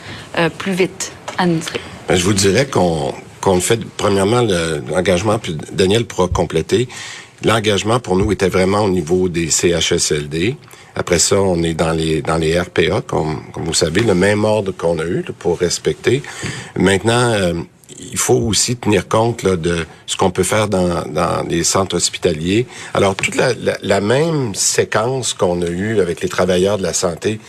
plus 0.58 0.74
vite 0.74 1.14
administré? 1.38 1.80
Ben, 2.08 2.16
je 2.16 2.24
vous 2.24 2.34
dirais 2.34 2.68
qu'on 2.68 3.14
qu'on 3.42 3.62
fait, 3.62 3.80
premièrement, 3.98 4.42
l'engagement, 4.90 5.40
puis 5.40 5.58
Daniel 5.72 6.06
pourra 6.06 6.28
compléter. 6.28 6.90
L'engagement 7.44 8.00
pour 8.00 8.18
nous 8.18 8.32
était 8.32 8.50
vraiment 8.50 8.82
au 8.82 8.90
niveau 8.90 9.30
des 9.30 9.50
CHSLD. 9.50 10.58
Après 10.96 11.20
ça, 11.20 11.40
on 11.42 11.64
est 11.64 11.74
dans 11.74 11.92
les 11.92 12.22
dans 12.22 12.38
les 12.38 12.60
RPA, 12.60 13.02
comme, 13.06 13.44
comme 13.54 13.64
vous 13.64 13.74
savez, 13.74 14.02
le 14.02 14.16
même 14.16 14.44
ordre 14.44 14.72
qu'on 14.72 15.00
a 15.00 15.06
eu 15.06 15.24
pour 15.38 15.60
respecter. 15.60 16.22
Maintenant, 16.76 17.32
euh, 17.32 17.54
il 18.00 18.18
faut 18.18 18.36
aussi 18.36 18.76
tenir 18.76 19.08
compte 19.08 19.44
là, 19.44 19.56
de 19.56 19.86
ce 20.06 20.16
qu'on 20.18 20.32
peut 20.32 20.44
faire 20.44 20.68
dans, 20.68 21.04
dans 21.08 21.46
les 21.48 21.64
centres 21.64 21.96
hospitaliers. 21.96 22.66
Alors, 22.94 23.16
toute 23.16 23.36
la, 23.36 23.54
la, 23.54 23.78
la 23.82 24.02
même 24.02 24.56
séquence 24.56 25.34
qu'on 25.34 25.62
a 25.62 25.68
eue 25.68 26.00
avec 26.00 26.22
les 26.22 26.30
travailleurs 26.30 26.78
de 26.78 26.84
la 26.84 26.94
santé 26.94 27.40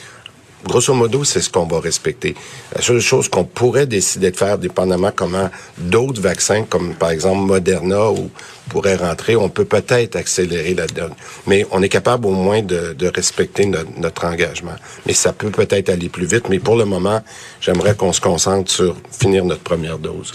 grosso 0.65 0.93
modo, 0.95 1.25
c'est 1.25 1.41
ce 1.41 1.51
qu'on 1.51 1.67
va 1.67 1.81
respecter. 1.81 2.35
La 2.75 2.83
seule 2.83 3.01
chose 3.01 3.29
qu'on 3.29 3.45
pourrait 3.45 3.87
décider 3.87 4.31
de 4.31 4.37
faire, 4.37 4.59
dépendamment 4.59 5.11
comment 5.15 5.51
d'autres 5.79 6.21
vaccins, 6.21 6.65
comme 6.65 6.95
par 6.95 7.11
exemple 7.11 7.41
Moderna 7.41 8.11
ou 8.11 8.31
pourrait 8.71 8.97
rentrer, 8.97 9.37
on 9.37 9.49
peut 9.49 9.65
peut-être 9.65 10.17
accélérer 10.17 10.75
la 10.75 10.87
donne. 10.87 11.13
Mais 11.47 11.67
on 11.73 11.83
est 11.83 11.89
capable 11.89 12.27
au 12.27 12.31
moins 12.31 12.63
de, 12.63 13.07
respecter 13.15 13.67
notre, 13.67 14.25
engagement. 14.25 14.77
Mais 15.07 15.13
ça 15.13 15.33
peut 15.33 15.51
peut-être 15.51 15.89
aller 15.89 16.09
plus 16.09 16.27
vite. 16.27 16.49
Mais 16.49 16.59
pour 16.59 16.77
le 16.77 16.85
moment, 16.85 17.21
j'aimerais 17.61 17.95
qu'on 17.95 18.13
se 18.13 18.21
concentre 18.21 18.71
sur 18.71 18.97
finir 19.11 19.45
notre 19.45 19.63
première 19.63 19.99
dose. 19.99 20.33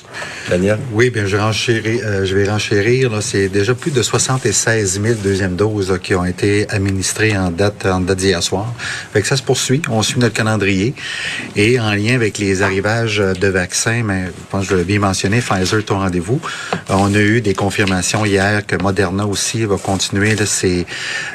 Daniel? 0.49 0.79
Oui, 0.91 1.09
bien, 1.09 1.25
je, 1.25 1.37
euh, 1.37 2.25
je 2.25 2.35
vais 2.35 2.49
renchérir. 2.49 3.11
C'est 3.21 3.47
déjà 3.47 3.73
plus 3.73 3.91
de 3.91 4.01
76 4.01 5.01
000 5.01 5.15
deuxièmes 5.23 5.55
doses 5.55 5.97
qui 6.03 6.13
ont 6.13 6.25
été 6.25 6.69
administrées 6.69 7.37
en 7.37 7.49
date, 7.51 7.87
d'hier 8.17 8.43
soir. 8.43 8.73
Fait 9.13 9.23
ça 9.23 9.37
se 9.37 9.43
poursuit. 9.43 9.81
On 9.89 10.01
suit 10.01 10.19
notre 10.19 10.35
calendrier. 10.35 10.93
Et 11.55 11.79
en 11.79 11.93
lien 11.93 12.15
avec 12.15 12.37
les 12.37 12.61
arrivages 12.61 13.17
de 13.17 13.47
vaccins, 13.47 14.03
mais 14.03 14.25
je 14.25 14.31
pense 14.49 14.67
que 14.67 14.71
je 14.71 14.75
l'ai 14.75 14.83
bien 14.83 14.99
mentionné, 14.99 15.39
Pfizer, 15.39 15.83
ton 15.85 15.99
rendez-vous, 15.99 16.41
on 16.89 17.13
a 17.13 17.19
eu 17.19 17.41
des 17.41 17.53
confirmations 17.53 18.24
hier 18.25 18.65
que 18.65 18.75
Moderna 18.75 19.25
aussi 19.25 19.65
va 19.65 19.77
continuer 19.77 20.35
ses, 20.45 20.85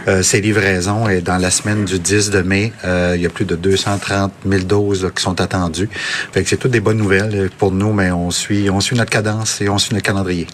euh, 0.08 0.22
ses 0.22 0.40
livraisons 0.40 1.08
et 1.08 1.20
dans 1.20 1.38
la 1.38 1.50
semaine 1.50 1.84
du 1.84 1.98
10 1.98 2.30
de 2.30 2.42
mai, 2.42 2.72
euh, 2.84 3.14
il 3.16 3.22
y 3.22 3.26
a 3.26 3.30
plus 3.30 3.44
de 3.44 3.56
230 3.56 4.32
000 4.46 4.62
doses 4.64 5.10
qui 5.14 5.22
sont 5.22 5.40
attendues. 5.40 5.88
Fait 6.32 6.42
que 6.42 6.48
c'est 6.48 6.56
toutes 6.56 6.72
des 6.72 6.80
bonnes 6.80 6.98
nouvelles 6.98 7.50
pour 7.58 7.72
nous, 7.72 7.92
mais 7.92 8.10
on 8.10 8.30
suit 8.30 8.68
notre 8.68 9.10
cadence 9.10 9.60
et 9.60 9.68
on 9.68 9.78
suit 9.78 9.94
notre 9.94 10.06
calendrier. 10.06 10.46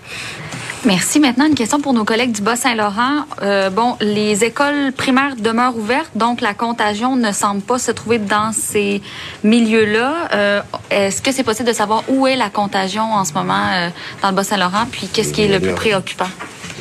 Merci. 0.87 1.19
Maintenant, 1.19 1.47
une 1.47 1.57
question 1.57 1.81
pour 1.81 1.93
nos 1.95 2.05
collègues 2.05 2.31
du 2.31 2.43
Bas-Saint-Laurent. 2.43 3.25
Euh, 3.43 3.71
bon, 3.71 3.97
les 4.01 4.45
écoles 4.45 4.93
primaires 4.97 5.35
demeurent 5.37 5.77
ouvertes, 5.77 6.13
donc 6.15 6.41
la 6.41 6.55
contagion 6.55 7.17
ne 7.17 7.33
semble 7.33 7.61
pas 7.61 7.81
se 7.81 7.91
trouver 7.91 8.21
dans 8.21 8.53
ces 8.53 9.03
milieux-là. 9.43 10.29
Euh, 10.33 10.61
Est-ce 10.91 11.21
que 11.21 11.33
c'est 11.33 11.43
possible 11.43 11.69
de 11.69 11.75
savoir 11.75 12.05
où 12.07 12.29
est 12.29 12.37
la 12.37 12.51
contagion 12.51 13.03
en 13.03 13.25
ce 13.25 13.33
moment 13.33 13.67
euh, 13.75 13.89
dans 14.23 14.29
le 14.29 14.37
Bas-Saint-Laurent, 14.37 14.87
puis 14.89 15.09
qu'est-ce 15.13 15.33
qui 15.33 15.43
est 15.43 15.49
le 15.49 15.59
plus 15.59 15.75
préoccupant? 15.75 16.29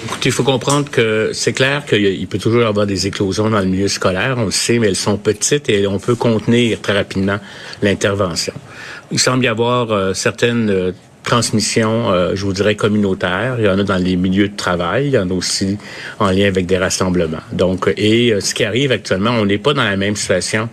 Écoutez, 0.06 0.30
il 0.30 0.32
faut 0.32 0.44
comprendre 0.44 0.92
que 0.92 1.32
c'est 1.34 1.54
clair 1.54 1.84
qu'il 1.84 2.28
peut 2.28 2.38
toujours 2.38 2.62
y 2.62 2.66
avoir 2.66 2.86
des 2.86 3.08
éclosions 3.08 3.50
dans 3.50 3.60
le 3.60 3.66
milieu 3.66 3.88
scolaire, 3.88 4.36
on 4.38 4.46
le 4.46 4.52
sait, 4.52 4.78
mais 4.78 4.88
elles 4.88 4.96
sont 4.96 5.18
petites 5.18 5.68
et 5.68 5.88
on 5.88 5.98
peut 5.98 6.14
contenir 6.14 6.80
très 6.80 6.94
rapidement 6.94 7.40
l'intervention. 7.82 8.54
Il 9.12 9.20
semble 9.20 9.46
y 9.46 9.48
avoir 9.48 9.92
euh, 9.92 10.14
certaines 10.14 10.70
euh, 10.70 10.92
transmission, 11.25 12.12
euh, 12.12 12.36
je 12.36 12.46
vous 12.46 12.53
dirais, 12.53 12.75
communautaire. 12.75 13.55
Il 13.60 13.65
y 13.65 13.70
en 13.70 13.77
a 13.79 13.84
dans 13.84 13.98
les 13.98 14.15
milieux 14.15 14.48
de 14.48 14.55
travail, 14.55 15.08
il 15.08 15.13
y 15.13 15.17
en 15.17 15.29
a 15.29 15.34
aussi 15.34 15.77
en 16.20 16.29
lien 16.29 16.48
avec 16.48 16.65
des 16.65 16.77
rassemblements. 16.77 17.44
Donc, 17.51 17.91
et 17.98 18.32
euh, 18.32 18.39
ce 18.39 18.53
qui 18.53 18.63
arrive 18.63 18.91
actuellement, 18.91 19.32
on 19.32 19.46
n'est 19.46 19.58
pas 19.58 19.74
dans 19.74 19.84
la 19.84 19.98
même 19.98 20.15
situation 20.15 20.70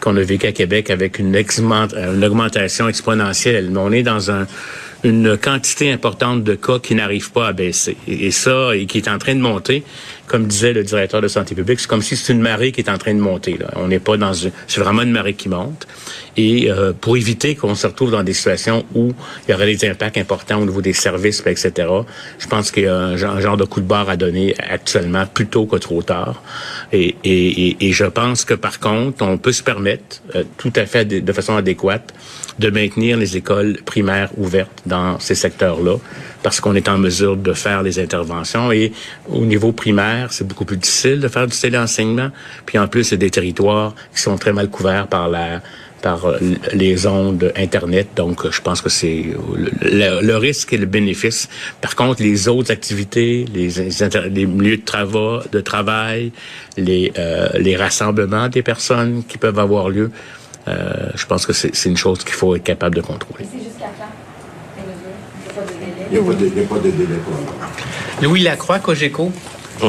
qu'on 0.00 0.16
a 0.16 0.22
vécu 0.22 0.46
à 0.46 0.52
Québec 0.52 0.90
avec 0.90 1.20
une, 1.20 1.34
une 1.36 2.24
augmentation 2.24 2.88
exponentielle. 2.88 3.70
On 3.76 3.92
est 3.92 4.02
dans 4.02 4.32
un, 4.32 4.46
une 5.04 5.36
quantité 5.36 5.92
importante 5.92 6.42
de 6.42 6.54
cas 6.54 6.78
qui 6.80 6.94
n'arrivent 6.94 7.30
pas 7.30 7.48
à 7.48 7.52
baisser. 7.52 7.96
Et, 8.08 8.26
et, 8.26 8.30
ça, 8.30 8.74
et 8.74 8.86
qui 8.86 8.98
est 8.98 9.08
en 9.08 9.18
train 9.18 9.34
de 9.34 9.40
monter, 9.40 9.84
comme 10.26 10.46
disait 10.46 10.72
le 10.72 10.84
directeur 10.84 11.20
de 11.20 11.28
santé 11.28 11.54
publique, 11.54 11.80
c'est 11.80 11.88
comme 11.88 12.02
si 12.02 12.16
c'est 12.16 12.32
une 12.32 12.40
marée 12.40 12.72
qui 12.72 12.80
est 12.80 12.90
en 12.90 12.98
train 12.98 13.14
de 13.14 13.20
monter. 13.20 13.58
Là. 13.58 13.70
On 13.76 13.88
n'est 13.88 13.98
pas 13.98 14.16
dans 14.16 14.32
une... 14.32 14.50
C'est 14.66 14.80
vraiment 14.80 15.02
une 15.02 15.12
marée 15.12 15.34
qui 15.34 15.48
monte. 15.48 15.86
Et 16.36 16.70
euh, 16.70 16.92
pour 16.98 17.16
éviter 17.16 17.54
qu'on 17.54 17.74
se 17.74 17.86
retrouve 17.86 18.10
dans 18.10 18.22
des 18.22 18.32
situations 18.32 18.84
où 18.94 19.12
il 19.46 19.50
y 19.50 19.54
aurait 19.54 19.74
des 19.74 19.88
impacts 19.88 20.16
importants 20.16 20.58
au 20.58 20.64
niveau 20.64 20.80
des 20.80 20.94
services, 20.94 21.42
etc., 21.44 21.88
je 22.38 22.46
pense 22.46 22.70
qu'il 22.70 22.84
y 22.84 22.86
a 22.86 22.96
un 22.96 23.16
genre, 23.16 23.56
de 23.56 23.64
coup 23.64 23.80
de 23.80 23.86
barre 23.86 24.08
à 24.08 24.16
donner 24.16 24.54
actuellement, 24.58 25.26
plutôt 25.26 25.66
que 25.66 25.76
trop 25.76 26.02
tard. 26.02 26.42
Et, 26.92 27.16
et, 27.24 27.86
et, 27.86 27.92
je 27.92 28.04
pense 28.04 28.44
que, 28.44 28.54
par 28.54 28.80
contre, 28.80 29.22
on 29.24 29.36
peut 29.36 29.52
se 29.52 29.62
permettre, 29.62 30.22
euh, 30.34 30.44
tout 30.56 30.72
à 30.76 30.86
fait 30.86 31.04
de 31.04 31.32
façon 31.32 31.56
adéquate, 31.56 32.14
de 32.58 32.70
maintenir 32.70 33.16
les 33.16 33.36
écoles 33.36 33.78
primaires 33.84 34.30
ouvertes 34.36 34.82
dans 34.86 35.18
ces 35.18 35.34
secteurs-là, 35.34 35.96
parce 36.42 36.60
qu'on 36.60 36.74
est 36.74 36.88
en 36.88 36.98
mesure 36.98 37.36
de 37.36 37.52
faire 37.52 37.82
les 37.82 37.98
interventions. 37.98 38.72
Et 38.72 38.92
au 39.28 39.44
niveau 39.44 39.72
primaire, 39.72 40.21
c'est 40.30 40.46
beaucoup 40.46 40.64
plus 40.64 40.76
difficile 40.76 41.20
de 41.20 41.28
faire 41.28 41.46
du 41.46 41.58
téléenseignement. 41.58 42.30
Puis 42.66 42.78
en 42.78 42.86
plus, 42.86 43.04
c'est 43.04 43.16
des 43.16 43.30
territoires 43.30 43.94
qui 44.14 44.20
sont 44.20 44.36
très 44.36 44.52
mal 44.52 44.68
couverts 44.68 45.06
par 45.08 45.28
la 45.28 45.60
par 46.02 46.26
les 46.72 47.06
ondes 47.06 47.52
Internet. 47.56 48.08
Donc, 48.16 48.50
je 48.50 48.60
pense 48.60 48.82
que 48.82 48.88
c'est 48.88 49.24
le, 49.54 50.20
le, 50.20 50.36
risque 50.36 50.72
et 50.72 50.76
le 50.76 50.86
bénéfice. 50.86 51.48
Par 51.80 51.94
contre, 51.94 52.22
les 52.22 52.48
autres 52.48 52.72
activités, 52.72 53.46
les, 53.54 53.68
les 54.30 54.46
milieux 54.46 54.78
de 54.78 54.84
travail, 54.84 55.42
de 55.52 55.60
travail 55.60 56.32
les, 56.76 57.12
euh, 57.18 57.48
les 57.54 57.76
rassemblements 57.76 58.48
des 58.48 58.62
personnes 58.62 59.22
qui 59.28 59.38
peuvent 59.38 59.60
avoir 59.60 59.88
lieu, 59.88 60.10
euh, 60.68 61.10
je 61.14 61.26
pense 61.26 61.46
que 61.46 61.52
c'est 61.52 61.88
une 61.88 61.96
chose 61.96 62.18
qu'il 62.24 62.34
faut 62.34 62.54
être 62.56 62.64
capable 62.64 62.96
de 62.96 63.00
contrôler. 63.00 63.46
C'est 63.50 63.58
jusqu'à 63.58 63.90
quand? 63.98 64.10
Il 66.10 66.18
n'y 66.18 66.18
a, 66.18 66.22
pas 66.22 66.78
de 66.78 66.90
délai 66.90 67.16
pour 67.24 67.34
Louis 68.22 68.40
Lacroix, 68.40 68.78
Cogeco. 68.78 69.32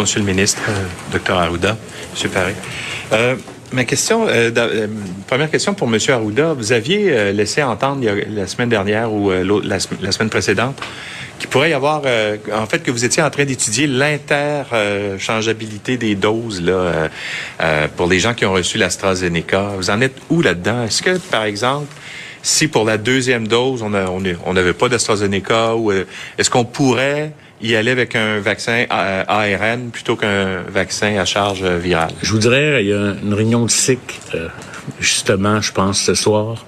Monsieur 0.01 0.19
le 0.19 0.25
ministre, 0.25 0.61
euh, 0.69 1.17
Dr 1.17 1.37
Arruda, 1.37 1.77
M. 2.23 2.29
Paré. 2.31 2.55
Euh, 3.11 3.35
ma 3.71 3.83
question, 3.85 4.27
euh, 4.27 4.49
euh, 4.55 4.87
première 5.27 5.51
question 5.51 5.75
pour 5.75 5.87
M. 5.87 5.97
Arruda. 6.09 6.53
Vous 6.53 6.71
aviez 6.71 7.31
laissé 7.31 7.61
entendre 7.61 8.03
la 8.29 8.47
semaine 8.47 8.69
dernière 8.69 9.13
ou 9.13 9.29
la, 9.31 9.77
la, 10.01 10.11
semaine 10.11 10.29
précédente 10.29 10.81
qu'il 11.37 11.47
pourrait 11.49 11.69
y 11.71 11.73
avoir, 11.73 12.03
en 12.53 12.65
fait, 12.65 12.79
que 12.79 12.91
vous 12.91 13.05
étiez 13.05 13.21
en 13.21 13.29
train 13.29 13.45
d'étudier 13.45 13.85
l'interchangeabilité 13.87 15.97
des 15.97 16.15
doses 16.15 16.61
là, 16.61 17.09
pour 17.97 18.07
les 18.07 18.19
gens 18.19 18.33
qui 18.33 18.45
ont 18.45 18.53
reçu 18.53 18.77
l'AstraZeneca. 18.77 19.73
Vous 19.77 19.89
en 19.89 19.99
êtes 20.01 20.15
où 20.29 20.41
là-dedans? 20.41 20.85
Est-ce 20.85 21.01
que, 21.01 21.17
par 21.17 21.43
exemple, 21.43 21.93
si 22.43 22.67
pour 22.67 22.83
la 22.83 22.97
deuxième 22.97 23.47
dose, 23.47 23.81
on 23.81 24.53
n'avait 24.53 24.73
pas 24.73 24.89
d'AstraZeneca, 24.89 25.75
ou 25.75 25.91
est-ce 25.91 26.49
qu'on 26.49 26.65
pourrait 26.65 27.31
y 27.61 27.75
aller 27.75 27.91
avec 27.91 28.17
un 28.17 28.39
vaccin 28.39 28.85
ARN 28.89 29.89
plutôt 29.91 30.17
qu'un 30.17 30.61
vaccin 30.67 31.17
à 31.17 31.25
charge 31.25 31.63
virale? 31.63 32.11
Je 32.21 32.31
vous 32.31 32.39
dirais, 32.39 32.83
il 32.83 32.89
y 32.89 32.93
a 32.93 33.15
une 33.23 33.33
réunion 33.33 33.63
de 33.65 33.71
SIC, 33.71 33.99
euh, 34.35 34.49
justement, 34.99 35.61
je 35.61 35.71
pense, 35.71 36.01
ce 36.01 36.15
soir, 36.15 36.65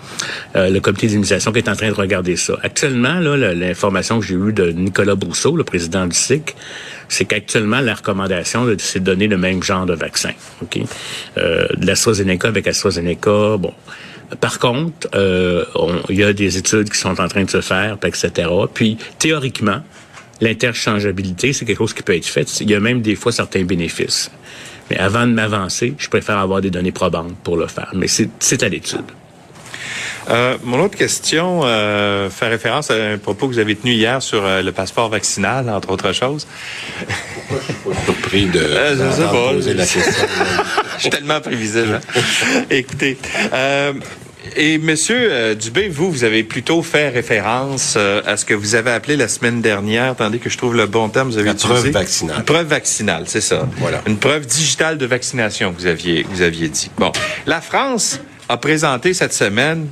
euh, 0.56 0.70
le 0.70 0.80
comité 0.80 1.08
d'immunisation 1.08 1.52
qui 1.52 1.60
est 1.60 1.68
en 1.68 1.76
train 1.76 1.90
de 1.90 1.94
regarder 1.94 2.38
ça. 2.38 2.58
Actuellement, 2.64 3.20
l'information 3.20 4.22
que 4.22 4.26
j'ai 4.26 4.36
eue 4.36 4.54
de 4.54 4.72
Nicolas 4.72 5.16
Brousseau, 5.16 5.58
le 5.58 5.66
président 5.66 6.08
du 6.08 6.16
SIC, 6.16 6.56
c'est 7.10 7.26
qu'actuellement, 7.26 7.82
la 7.82 7.96
recommandation, 7.96 8.66
c'est 8.78 9.00
de 9.00 9.04
donner 9.04 9.28
le 9.28 9.38
même 9.38 9.62
genre 9.62 9.86
de 9.86 9.94
vaccin. 9.94 10.32
OK? 10.62 10.80
Euh, 11.38 11.68
de 11.76 12.48
avec 12.48 12.68
AstraZeneca, 12.68 13.58
bon... 13.58 13.74
Par 14.40 14.60
contre, 14.60 15.08
euh, 15.16 15.66
il 16.10 16.18
y 16.18 16.24
a 16.24 16.34
des 16.34 16.58
études 16.58 16.90
qui 16.90 16.98
sont 16.98 17.20
en 17.20 17.28
train 17.28 17.44
de 17.44 17.50
se 17.50 17.62
faire, 17.62 17.98
etc. 18.04 18.50
Puis, 18.74 18.98
théoriquement, 19.20 19.82
l'interchangeabilité, 20.42 21.54
c'est 21.54 21.66
quelque 21.66 21.78
chose 21.78 21.94
qui 21.94 22.04
peut 22.04 22.16
être 22.16 22.26
fait. 22.26 22.62
Il 22.62 22.70
y 22.70 22.76
a 22.76 22.80
même 22.80 23.02
des 23.02 23.16
fois 23.16 23.32
certains 23.32 23.64
bénéfices. 23.64 24.32
Mais 24.90 24.98
avant 24.98 25.26
de 25.26 25.32
m'avancer, 25.32 25.96
je 25.98 26.10
préfère 26.10 26.38
avoir 26.38 26.62
des 26.62 26.70
données 26.70 26.92
probantes 26.92 27.36
pour 27.44 27.58
le 27.58 27.68
faire. 27.68 27.92
Mais 27.94 28.08
c'est 28.08 28.64
à 28.64 28.70
l'étude. 28.70 29.06
Euh, 30.30 30.58
mon 30.64 30.82
autre 30.82 30.98
question 30.98 31.62
euh, 31.64 32.30
fait 32.30 32.48
référence 32.48 32.90
à 32.92 32.96
un 32.96 33.18
propos 33.18 33.48
que 33.48 33.54
vous 33.54 33.60
avez 33.60 33.76
tenu 33.76 33.94
hier 33.94 34.22
sur 34.22 34.44
euh, 34.44 34.62
le 34.62 34.72
passeport 34.72 35.10
vaccinal, 35.10 35.70
entre 35.70 35.92
autres 35.92 36.14
choses. 36.14 36.48
Pourquoi 37.36 37.58
je 37.60 37.66
suis 37.66 37.74
pas 37.74 38.06
surpris 38.06 38.46
de, 38.48 38.60
euh, 38.60 39.12
je 39.12 39.16
sais 39.16 39.24
pas. 39.24 39.52
poser 39.54 39.74
la 39.74 39.86
question? 39.86 40.28
je 40.98 41.02
suis 41.02 41.10
tellement 41.10 41.42
prévisible. 41.42 42.00
Hein? 42.16 42.64
Écoutez, 42.70 43.18
et 44.56 44.78
Monsieur 44.78 45.56
Dubé, 45.56 45.88
vous, 45.90 46.12
vous 46.12 46.24
avez 46.24 46.44
plutôt 46.44 46.82
fait 46.82 47.10
référence 47.10 47.96
euh, 47.98 48.22
à 48.26 48.38
ce 48.38 48.46
que 48.46 48.54
vous 48.54 48.76
avez 48.76 48.92
appelé 48.92 49.18
la 49.18 49.28
semaine 49.28 49.62
dernière, 49.62 50.12
attendez 50.12 50.38
que 50.40 50.50
je 50.50 50.58
trouve 50.58 50.76
le 50.76 50.86
bon 50.86 51.10
terme, 51.10 51.30
vous 51.30 51.38
avez 51.38 51.48
la 51.48 51.54
utilisé. 51.54 51.80
preuve 51.82 51.92
vaccinale. 51.92 52.38
Une 52.38 52.44
preuve 52.44 52.68
vaccinale, 52.68 53.24
c'est 53.28 53.42
ça. 53.42 53.68
Voilà. 53.78 54.02
Une 54.06 54.18
preuve 54.18 54.46
digitale 54.46 54.98
de 54.98 55.06
vaccination, 55.06 55.74
vous 55.78 55.88
aviez, 55.88 56.26
vous 56.30 56.42
aviez 56.42 56.70
dit. 56.70 56.90
Bon, 56.98 57.12
la 57.46 57.60
France 57.60 58.20
a 58.48 58.58
présenté 58.58 59.14
cette 59.14 59.34
semaine 59.34 59.88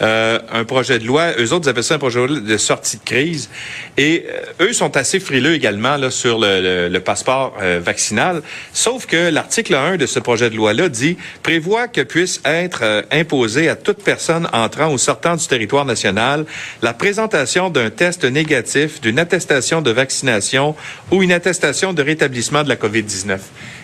euh, 0.00 0.38
un 0.52 0.64
projet 0.64 0.98
de 0.98 1.06
loi. 1.06 1.32
Eux 1.38 1.52
autres, 1.52 1.66
ils 1.66 1.70
appellent 1.70 1.84
ça 1.84 1.94
un 1.94 1.98
projet 1.98 2.26
de, 2.26 2.56
sortie 2.56 2.96
de 2.96 3.04
crise. 3.04 3.50
Et 3.96 4.26
euh, 4.60 4.66
eux 4.66 4.72
sont 4.72 4.96
assez 4.96 5.20
frileux 5.20 5.54
également 5.54 6.10
sur 6.10 6.38
le, 6.40 6.98
passeport 6.98 7.56
euh, 7.60 7.80
vaccinal. 7.82 8.42
Sauf 8.72 9.06
que 9.06 9.30
l'article 9.30 9.74
1 9.74 9.96
de 9.96 10.06
ce 10.06 10.18
projet 10.18 10.50
de 10.50 10.56
loi-là 10.56 10.88
dit 10.88 11.16
prévoit 11.42 11.88
que 11.88 12.00
puisse 12.00 12.40
être 12.44 13.04
imposé 13.10 13.68
à 13.68 13.76
toute 13.76 14.02
personne 14.02 14.48
entrant 14.52 14.92
ou 14.92 14.98
sortant 14.98 15.36
du 15.36 15.46
territoire 15.46 15.84
national 15.84 16.46
la 16.80 16.94
présentation 16.94 17.70
d'un 17.70 17.90
test 17.90 18.24
négatif, 18.24 19.00
d'une 19.00 19.18
attestation 19.18 19.82
de 19.82 19.90
vaccination 19.90 20.74
ou 21.10 21.22
une 21.22 21.32
attestation 21.32 21.92
de 21.92 22.02
rétablissement 22.02 22.62
de 22.62 22.68
la 22.68 22.76
COVID-19. 22.76 23.38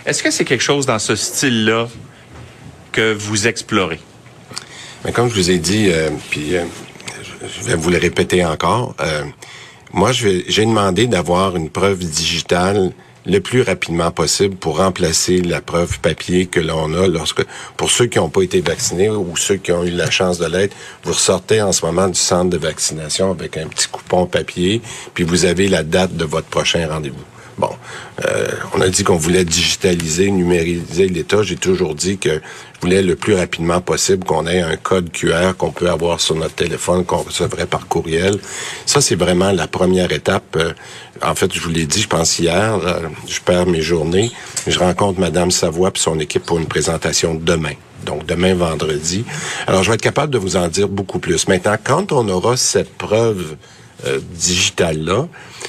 Est-ce 0.07 0.23
que 0.23 0.31
c'est 0.31 0.45
quelque 0.45 0.62
chose 0.62 0.87
dans 0.87 0.99
ce 0.99 1.17
style-là 1.17 1.88
que 2.93 3.12
vous 3.12 3.47
explorez? 3.47 4.00
Mais 5.05 5.12
comme 5.12 5.28
je 5.28 5.35
vous 5.35 5.50
ai 5.50 5.59
dit, 5.59 5.88
euh, 5.90 6.11
puis 6.31 6.57
euh, 6.57 6.64
je 7.43 7.64
vais 7.64 7.76
vous 7.76 7.90
le 7.90 7.99
répéter 7.99 8.45
encore, 8.45 8.95
euh, 9.00 9.25
moi, 9.93 10.12
j'ai 10.12 10.67
demandé 10.67 11.07
d'avoir 11.07 11.57
une 11.57 11.71
preuve 11.71 11.99
digitale 12.00 12.93
le 13.25 13.40
plus 13.40 13.62
rapidement 13.62 14.11
possible 14.11 14.57
pour 14.57 14.78
remplacer 14.78 15.40
la 15.40 15.61
preuve 15.61 15.99
papier 16.00 16.47
que 16.47 16.61
l'on 16.61 16.93
a 16.95 17.07
lorsque, 17.07 17.45
pour 17.76 17.90
ceux 17.90 18.07
qui 18.07 18.19
n'ont 18.19 18.28
pas 18.28 18.43
été 18.43 18.61
vaccinés 18.61 19.11
ou 19.11 19.37
ceux 19.37 19.57
qui 19.57 19.73
ont 19.73 19.85
eu 19.85 19.90
la 19.90 20.11
chance 20.11 20.38
de 20.38 20.47
l'être, 20.47 20.75
vous 21.05 21.12
ressortez 21.12 21.61
en 21.62 21.73
ce 21.73 21.85
moment 21.85 22.09
du 22.09 22.19
centre 22.19 22.50
de 22.50 22.59
vaccination 22.59 23.31
avec 23.31 23.57
un 23.57 23.67
petit 23.67 23.88
coupon 23.88 24.26
papier, 24.26 24.81
puis 25.14 25.25
vous 25.25 25.45
avez 25.45 25.69
la 25.69 25.83
date 25.83 26.17
de 26.17 26.25
votre 26.25 26.49
prochain 26.49 26.87
rendez-vous. 26.88 27.25
Bon, 27.59 27.71
euh, 28.25 28.47
on 28.73 28.81
a 28.81 28.88
dit 28.88 29.03
qu'on 29.03 29.17
voulait 29.17 29.45
digitaliser, 29.45 30.31
numériser 30.31 31.09
l'État. 31.09 31.43
J'ai 31.43 31.57
toujours 31.57 31.97
dit 31.97 32.17
que 32.17 32.31
je 32.31 32.81
voulais 32.81 33.03
le 33.03 33.17
plus 33.17 33.35
rapidement 33.35 33.81
possible 33.81 34.25
qu'on 34.25 34.47
ait 34.47 34.61
un 34.61 34.77
code 34.77 35.11
QR 35.11 35.55
qu'on 35.59 35.73
peut 35.73 35.91
avoir 35.91 36.21
sur 36.21 36.37
notre 36.37 36.55
téléphone, 36.55 37.05
qu'on 37.05 37.19
recevrait 37.19 37.67
par 37.67 37.88
courriel. 37.88 38.38
Ça, 38.87 39.00
c'est 39.00 39.17
vraiment 39.17 39.50
la 39.50 39.67
première 39.67 40.12
étape. 40.12 40.57
Euh, 40.57 40.73
en 41.21 41.35
fait, 41.35 41.53
je 41.53 41.59
vous 41.59 41.71
l'ai 41.71 41.85
dit, 41.87 42.00
je 42.00 42.07
pense 42.07 42.38
hier, 42.38 42.79
euh, 42.85 43.09
je 43.27 43.41
perds 43.41 43.67
mes 43.67 43.83
journées. 43.83 44.31
Je 44.69 44.79
rencontre 44.79 45.19
Madame 45.19 45.50
Savoie 45.50 45.91
et 45.93 45.99
son 45.99 46.21
équipe 46.21 46.45
pour 46.45 46.59
une 46.59 46.69
présentation 46.69 47.35
demain. 47.35 47.75
Donc, 48.07 48.25
demain, 48.25 48.55
vendredi. 48.55 49.25
Alors, 49.67 49.83
je 49.83 49.88
vais 49.88 49.97
être 49.97 50.00
capable 50.00 50.33
de 50.33 50.38
vous 50.38 50.55
en 50.55 50.69
dire 50.69 50.88
beaucoup 50.88 51.19
plus. 51.19 51.49
Maintenant, 51.49 51.77
quand 51.83 52.12
on 52.12 52.29
aura 52.29 52.57
cette 52.57 52.97
preuve 52.97 53.57
digitale-là, 54.37 55.27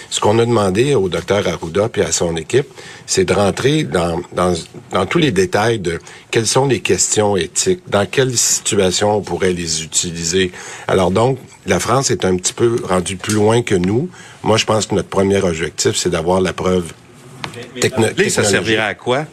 ce 0.09 0.19
qu'on 0.19 0.39
a 0.39 0.45
demandé 0.45 0.95
au 0.95 1.07
docteur 1.09 1.47
Arruda 1.47 1.89
puis 1.89 2.01
à 2.01 2.11
son 2.11 2.35
équipe, 2.35 2.67
c'est 3.05 3.25
de 3.25 3.33
rentrer 3.33 3.83
dans, 3.83 4.21
dans, 4.33 4.53
dans 4.91 5.05
tous 5.05 5.19
les 5.19 5.31
détails 5.31 5.79
de 5.79 5.99
quelles 6.31 6.47
sont 6.47 6.67
les 6.67 6.79
questions 6.79 7.37
éthiques, 7.37 7.81
dans 7.87 8.05
quelles 8.05 8.37
situations 8.37 9.17
on 9.17 9.21
pourrait 9.21 9.53
les 9.53 9.83
utiliser. 9.83 10.51
Alors 10.87 11.11
donc, 11.11 11.37
la 11.65 11.79
France 11.79 12.09
est 12.09 12.25
un 12.25 12.35
petit 12.37 12.53
peu 12.53 12.77
rendue 12.83 13.17
plus 13.17 13.35
loin 13.35 13.61
que 13.61 13.75
nous. 13.75 14.09
Moi, 14.43 14.57
je 14.57 14.65
pense 14.65 14.87
que 14.87 14.95
notre 14.95 15.09
premier 15.09 15.41
objectif, 15.41 15.95
c'est 15.95 16.09
d'avoir 16.09 16.41
la 16.41 16.53
preuve 16.53 16.91
technologique. 17.79 18.31
Ça 18.31 18.43
servirait 18.43 18.81
à 18.83 18.95
quoi? 18.95 19.25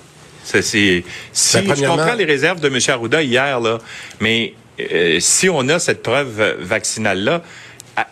Ça, 0.44 0.62
c'est, 0.62 1.04
si, 1.32 1.60
ben, 1.62 1.74
je 1.74 1.84
comprends 1.84 2.14
les 2.14 2.24
réserves 2.24 2.60
de 2.60 2.68
M. 2.68 2.78
Arruda 2.88 3.22
hier, 3.22 3.58
là, 3.60 3.78
mais 4.20 4.54
euh, 4.78 5.18
si 5.18 5.48
on 5.48 5.68
a 5.68 5.78
cette 5.78 6.02
preuve 6.02 6.56
vaccinale-là, 6.60 7.42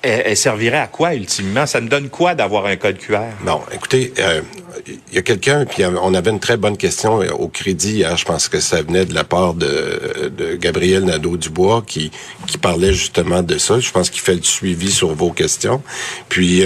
elle, 0.02 0.36
servirait 0.36 0.78
à 0.78 0.86
quoi 0.86 1.14
ultimement? 1.14 1.66
Ça 1.66 1.80
me 1.80 1.88
donne 1.88 2.08
quoi 2.08 2.34
d'avoir 2.34 2.66
un 2.66 2.76
code 2.76 2.98
QR? 2.98 3.20
Non, 3.44 3.60
écoutez, 3.72 4.12
euh, 4.18 4.40
il 4.86 5.14
y 5.14 5.18
a 5.18 5.22
quelqu'un, 5.22 5.64
puis 5.64 5.84
on 5.84 6.14
avait 6.14 6.30
une 6.30 6.40
très 6.40 6.56
bonne 6.56 6.76
question 6.76 7.22
euh, 7.22 7.30
au 7.30 7.48
crédit 7.48 7.96
hier, 7.96 8.16
je 8.16 8.24
pense 8.24 8.48
que 8.48 8.60
ça 8.60 8.82
venait 8.82 9.04
de 9.04 9.14
la 9.14 9.24
part 9.24 9.54
de, 9.54 10.32
de 10.36 10.56
Gabriel 10.56 11.04
Nadeau-Dubois 11.04 11.84
qui, 11.86 12.10
qui 12.46 12.58
parlait 12.58 12.92
justement 12.92 13.42
de 13.42 13.58
ça. 13.58 13.80
Je 13.80 13.90
pense 13.90 14.10
qu'il 14.10 14.22
fait 14.22 14.34
le 14.34 14.42
suivi 14.42 14.90
sur 14.90 15.14
vos 15.14 15.30
questions. 15.30 15.82
Puis 16.28 16.64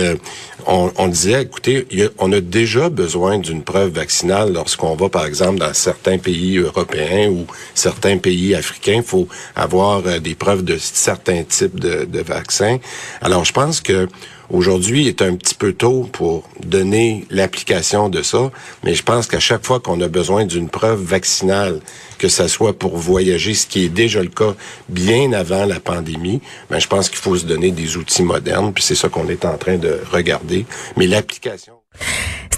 on, 0.68 0.92
on, 0.96 1.08
disait, 1.08 1.42
écoutez, 1.42 1.86
on 2.18 2.30
a 2.30 2.40
déjà 2.40 2.90
besoin 2.90 3.38
d'une 3.38 3.62
preuve 3.62 3.92
vaccinale 3.92 4.52
lorsqu'on 4.52 4.94
va, 4.96 5.08
par 5.08 5.24
exemple, 5.24 5.58
dans 5.58 5.72
certains 5.72 6.18
pays 6.18 6.58
européens 6.58 7.30
ou 7.30 7.46
certains 7.74 8.18
pays 8.18 8.54
africains. 8.54 8.96
Il 8.96 9.02
faut 9.02 9.28
avoir 9.56 10.06
euh, 10.06 10.18
des 10.18 10.34
preuves 10.34 10.64
de 10.64 10.76
certains 10.76 11.42
types 11.42 11.80
de, 11.80 12.04
de 12.04 12.20
vaccins. 12.20 12.78
Alors, 13.22 13.46
je 13.46 13.52
pense 13.52 13.80
que 13.80 14.08
Aujourd'hui, 14.50 15.02
il 15.02 15.08
est 15.08 15.20
un 15.20 15.36
petit 15.36 15.54
peu 15.54 15.74
tôt 15.74 16.08
pour 16.10 16.48
donner 16.64 17.26
l'application 17.28 18.08
de 18.08 18.22
ça, 18.22 18.50
mais 18.82 18.94
je 18.94 19.02
pense 19.02 19.26
qu'à 19.26 19.40
chaque 19.40 19.66
fois 19.66 19.78
qu'on 19.78 20.00
a 20.00 20.08
besoin 20.08 20.46
d'une 20.46 20.70
preuve 20.70 21.02
vaccinale, 21.02 21.80
que 22.16 22.28
ça 22.28 22.48
soit 22.48 22.72
pour 22.72 22.96
voyager, 22.96 23.52
ce 23.52 23.66
qui 23.66 23.84
est 23.84 23.90
déjà 23.90 24.22
le 24.22 24.30
cas 24.30 24.54
bien 24.88 25.34
avant 25.34 25.66
la 25.66 25.80
pandémie, 25.80 26.40
ben, 26.70 26.78
je 26.78 26.86
pense 26.86 27.10
qu'il 27.10 27.18
faut 27.18 27.36
se 27.36 27.44
donner 27.44 27.72
des 27.72 27.98
outils 27.98 28.22
modernes, 28.22 28.72
puis 28.72 28.82
c'est 28.82 28.94
ça 28.94 29.10
qu'on 29.10 29.28
est 29.28 29.44
en 29.44 29.58
train 29.58 29.76
de 29.76 30.00
regarder. 30.10 30.64
Mais 30.96 31.06
l'application... 31.06 31.74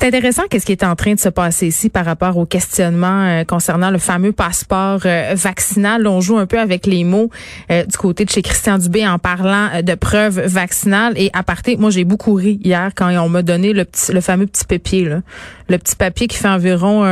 C'est 0.01 0.07
intéressant 0.07 0.45
qu'est-ce 0.49 0.65
qui 0.65 0.73
est 0.73 0.83
en 0.83 0.97
train 0.97 1.13
de 1.13 1.21
se 1.21 1.29
passer 1.29 1.67
ici 1.67 1.91
par 1.91 2.07
rapport 2.07 2.39
au 2.39 2.47
questionnement 2.47 3.23
euh, 3.27 3.45
concernant 3.45 3.91
le 3.91 3.99
fameux 3.99 4.33
passeport 4.33 5.01
euh, 5.05 5.35
vaccinal. 5.35 6.07
On 6.07 6.23
joue 6.23 6.39
un 6.39 6.47
peu 6.47 6.59
avec 6.59 6.87
les 6.87 7.05
mots 7.05 7.29
euh, 7.71 7.85
du 7.85 7.99
côté 7.99 8.25
de 8.25 8.31
chez 8.31 8.41
Christian 8.41 8.79
Dubé 8.79 9.07
en 9.07 9.19
parlant 9.19 9.83
de 9.83 9.95
preuves 9.97 10.41
vaccinales. 10.41 11.13
Et 11.17 11.29
à 11.35 11.43
partir, 11.43 11.79
moi 11.79 11.91
j'ai 11.91 12.05
beaucoup 12.05 12.33
ri 12.33 12.59
hier 12.65 12.93
quand 12.97 13.15
on 13.15 13.29
m'a 13.29 13.43
donné 13.43 13.75
le 13.75 13.85
petit, 13.85 14.11
le 14.11 14.23
fameux 14.23 14.47
petit 14.47 14.65
papier, 14.65 15.05
là. 15.05 15.21
le 15.69 15.77
petit 15.77 15.97
papier 15.97 16.29
qui 16.29 16.39
fait 16.39 16.49
environ 16.49 17.05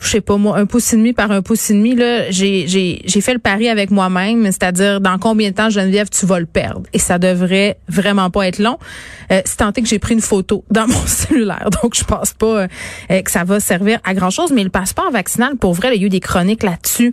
je 0.00 0.08
sais 0.08 0.20
pas 0.20 0.36
moi, 0.36 0.56
un 0.56 0.66
pouce 0.66 0.92
et 0.92 0.96
demi 0.96 1.12
par 1.12 1.32
un 1.32 1.42
pouce 1.42 1.70
et 1.70 1.74
demi, 1.74 1.94
là, 1.94 2.30
j'ai, 2.30 2.68
j'ai, 2.68 3.02
j'ai 3.04 3.20
fait 3.20 3.32
le 3.32 3.40
pari 3.40 3.68
avec 3.68 3.90
moi-même, 3.90 4.44
c'est-à-dire 4.46 5.00
dans 5.00 5.18
combien 5.18 5.50
de 5.50 5.54
temps, 5.54 5.70
Geneviève, 5.70 6.08
tu 6.08 6.24
vas 6.24 6.38
le 6.38 6.46
perdre. 6.46 6.82
Et 6.92 6.98
ça 6.98 7.18
devrait 7.18 7.78
vraiment 7.88 8.30
pas 8.30 8.46
être 8.46 8.60
long. 8.60 8.78
Euh, 9.32 9.42
c'est 9.44 9.56
tenté 9.56 9.82
que 9.82 9.88
j'ai 9.88 9.98
pris 9.98 10.14
une 10.14 10.20
photo 10.20 10.64
dans 10.70 10.86
mon 10.86 11.00
cellulaire, 11.06 11.68
donc 11.82 11.94
je 11.96 12.04
pense 12.04 12.32
pas 12.32 12.66
euh, 13.10 13.22
que 13.22 13.30
ça 13.30 13.44
va 13.44 13.58
servir 13.60 13.98
à 14.04 14.14
grand-chose. 14.14 14.52
Mais 14.52 14.62
le 14.62 14.70
passeport 14.70 15.10
vaccinal, 15.10 15.56
pour 15.56 15.74
vrai, 15.74 15.96
il 15.96 16.00
y 16.00 16.04
a 16.04 16.06
eu 16.06 16.10
des 16.10 16.20
chroniques 16.20 16.62
là-dessus. 16.62 17.12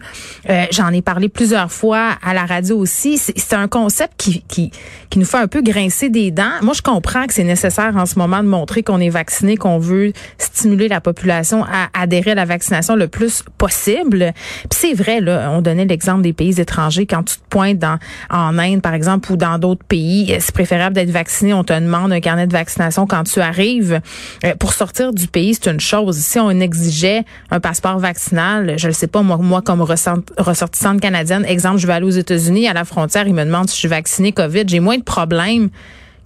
Euh, 0.49 0.65
j'en 0.71 0.89
ai 0.89 1.01
parlé 1.01 1.27
plusieurs 1.27 1.71
fois 1.71 2.11
à 2.21 2.33
la 2.33 2.45
radio 2.45 2.77
aussi. 2.77 3.17
C'est, 3.17 3.53
un 3.55 3.67
concept 3.69 4.13
qui, 4.17 4.43
qui, 4.49 4.69
qui 5.09 5.17
nous 5.17 5.25
fait 5.25 5.37
un 5.37 5.47
peu 5.47 5.61
grincer 5.61 6.09
des 6.09 6.29
dents. 6.29 6.51
Moi, 6.61 6.73
je 6.73 6.81
comprends 6.81 7.25
que 7.25 7.33
c'est 7.33 7.45
nécessaire 7.45 7.95
en 7.95 8.05
ce 8.05 8.19
moment 8.19 8.43
de 8.43 8.49
montrer 8.49 8.83
qu'on 8.83 8.99
est 8.99 9.09
vacciné, 9.09 9.55
qu'on 9.55 9.79
veut 9.79 10.11
stimuler 10.37 10.89
la 10.89 10.99
population 10.99 11.63
à 11.63 11.87
adhérer 11.93 12.31
à 12.31 12.35
la 12.35 12.43
vaccination 12.43 12.74
le 12.95 13.07
plus 13.07 13.43
possible. 13.57 14.33
Puis 14.69 14.79
c'est 14.79 14.93
vrai, 14.93 15.21
là, 15.21 15.51
on 15.51 15.61
donnait 15.61 15.85
l'exemple 15.85 16.21
des 16.21 16.33
pays 16.33 16.59
étrangers. 16.59 17.05
Quand 17.05 17.23
tu 17.23 17.37
te 17.37 17.43
pointes 17.49 17.83
en 18.29 18.57
Inde, 18.57 18.81
par 18.81 18.93
exemple, 18.93 19.31
ou 19.31 19.37
dans 19.37 19.57
d'autres 19.57 19.83
pays, 19.83 20.35
c'est 20.39 20.53
préférable 20.53 20.95
d'être 20.95 21.11
vacciné. 21.11 21.53
On 21.53 21.63
te 21.63 21.73
demande 21.73 22.11
un 22.11 22.19
carnet 22.19 22.47
de 22.47 22.53
vaccination 22.53 23.07
quand 23.07 23.23
tu 23.23 23.39
arrives. 23.39 24.01
Euh, 24.43 24.55
pour 24.55 24.73
sortir 24.73 25.13
du 25.13 25.27
pays, 25.27 25.55
c'est 25.55 25.71
une 25.71 25.79
chose. 25.79 26.17
Si 26.17 26.39
on 26.39 26.49
exigeait 26.49 27.23
un 27.51 27.59
passeport 27.59 27.99
vaccinal, 27.99 28.75
je 28.77 28.87
ne 28.87 28.93
sais 28.93 29.07
pas, 29.07 29.21
moi, 29.21 29.37
moi 29.37 29.61
comme 29.61 29.81
ressortissante 29.81 31.01
canadienne, 31.01 31.45
exemple, 31.45 31.77
je 31.77 31.87
vais 31.87 31.93
aller 31.93 32.05
aux 32.05 32.09
États-Unis, 32.09 32.67
à 32.67 32.73
la 32.73 32.85
frontière, 32.85 33.27
ils 33.27 33.33
me 33.33 33.45
demandent 33.45 33.69
si 33.69 33.75
je 33.75 33.79
suis 33.79 33.87
vacciné 33.87 34.31
COVID. 34.31 34.63
J'ai 34.67 34.79
moins 34.79 34.97
de 34.97 35.03
problèmes 35.03 35.69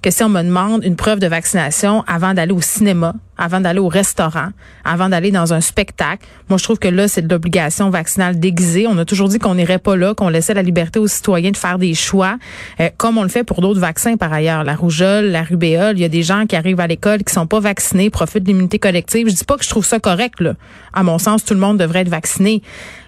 que 0.01 0.11
si 0.11 0.23
on 0.23 0.29
me 0.29 0.41
demande 0.41 0.83
une 0.83 0.95
preuve 0.95 1.19
de 1.19 1.27
vaccination 1.27 2.03
avant 2.07 2.33
d'aller 2.33 2.53
au 2.53 2.61
cinéma, 2.61 3.15
avant 3.39 3.61
d'aller 3.61 3.79
au 3.79 3.87
restaurant, 3.87 4.49
avant 4.83 5.09
d'aller 5.09 5.31
dans 5.31 5.53
un 5.53 5.61
spectacle. 5.61 6.27
Moi, 6.49 6.57
je 6.57 6.63
trouve 6.63 6.77
que 6.77 6.89
là, 6.89 7.07
c'est 7.07 7.21
de 7.21 7.33
l'obligation 7.33 7.89
vaccinale 7.89 8.37
déguisée. 8.37 8.85
On 8.85 8.97
a 8.97 9.05
toujours 9.05 9.29
dit 9.29 9.39
qu'on 9.39 9.55
n'irait 9.55 9.79
pas 9.79 9.95
là, 9.95 10.13
qu'on 10.13 10.27
laissait 10.27 10.53
la 10.53 10.61
liberté 10.61 10.99
aux 10.99 11.07
citoyens 11.07 11.51
de 11.51 11.57
faire 11.57 11.79
des 11.79 11.93
choix, 11.93 12.37
euh, 12.81 12.89
comme 12.97 13.17
on 13.17 13.23
le 13.23 13.29
fait 13.29 13.45
pour 13.45 13.61
d'autres 13.61 13.79
vaccins 13.79 14.17
par 14.17 14.33
ailleurs. 14.33 14.65
La 14.65 14.75
rougeole, 14.75 15.27
la 15.27 15.43
rubéole, 15.43 15.97
il 15.97 16.01
y 16.01 16.05
a 16.05 16.09
des 16.09 16.21
gens 16.23 16.45
qui 16.45 16.55
arrivent 16.57 16.81
à 16.81 16.87
l'école 16.87 17.23
qui 17.23 17.33
sont 17.33 17.47
pas 17.47 17.61
vaccinés, 17.61 18.09
profitent 18.09 18.43
de 18.43 18.49
l'immunité 18.49 18.77
collective. 18.77 19.29
Je 19.29 19.35
dis 19.35 19.45
pas 19.45 19.57
que 19.57 19.63
je 19.63 19.69
trouve 19.69 19.85
ça 19.85 19.99
correct, 19.99 20.41
là. 20.41 20.55
À 20.93 21.03
mon 21.03 21.17
sens, 21.17 21.45
tout 21.45 21.53
le 21.53 21.59
monde 21.59 21.77
devrait 21.77 22.01
être 22.01 22.09
vacciné. 22.09 22.61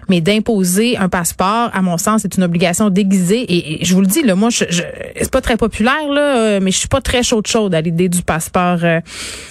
Mais 0.08 0.20
d'imposer 0.20 0.96
un 0.96 1.08
passeport, 1.08 1.70
à 1.72 1.80
mon 1.80 1.96
sens, 1.96 2.22
c'est 2.22 2.36
une 2.36 2.42
obligation 2.42 2.90
déguisée. 2.90 3.44
Et, 3.48 3.84
je 3.84 3.94
vous 3.94 4.00
le 4.00 4.06
dis, 4.06 4.22
là, 4.22 4.34
moi, 4.34 4.50
je, 4.50 4.64
je 4.68 4.82
c'est 5.16 5.30
pas 5.30 5.40
très 5.40 5.56
populaire, 5.56 6.08
là, 6.08 6.36
euh, 6.36 6.60
mais 6.60 6.70
je 6.70 6.78
suis 6.78 6.88
pas 6.88 7.00
très 7.00 7.22
chaude 7.22 7.46
chaude 7.46 7.74
à 7.74 7.80
l'idée 7.80 8.08
du 8.08 8.22
passeport 8.22 8.78
euh, 8.82 9.00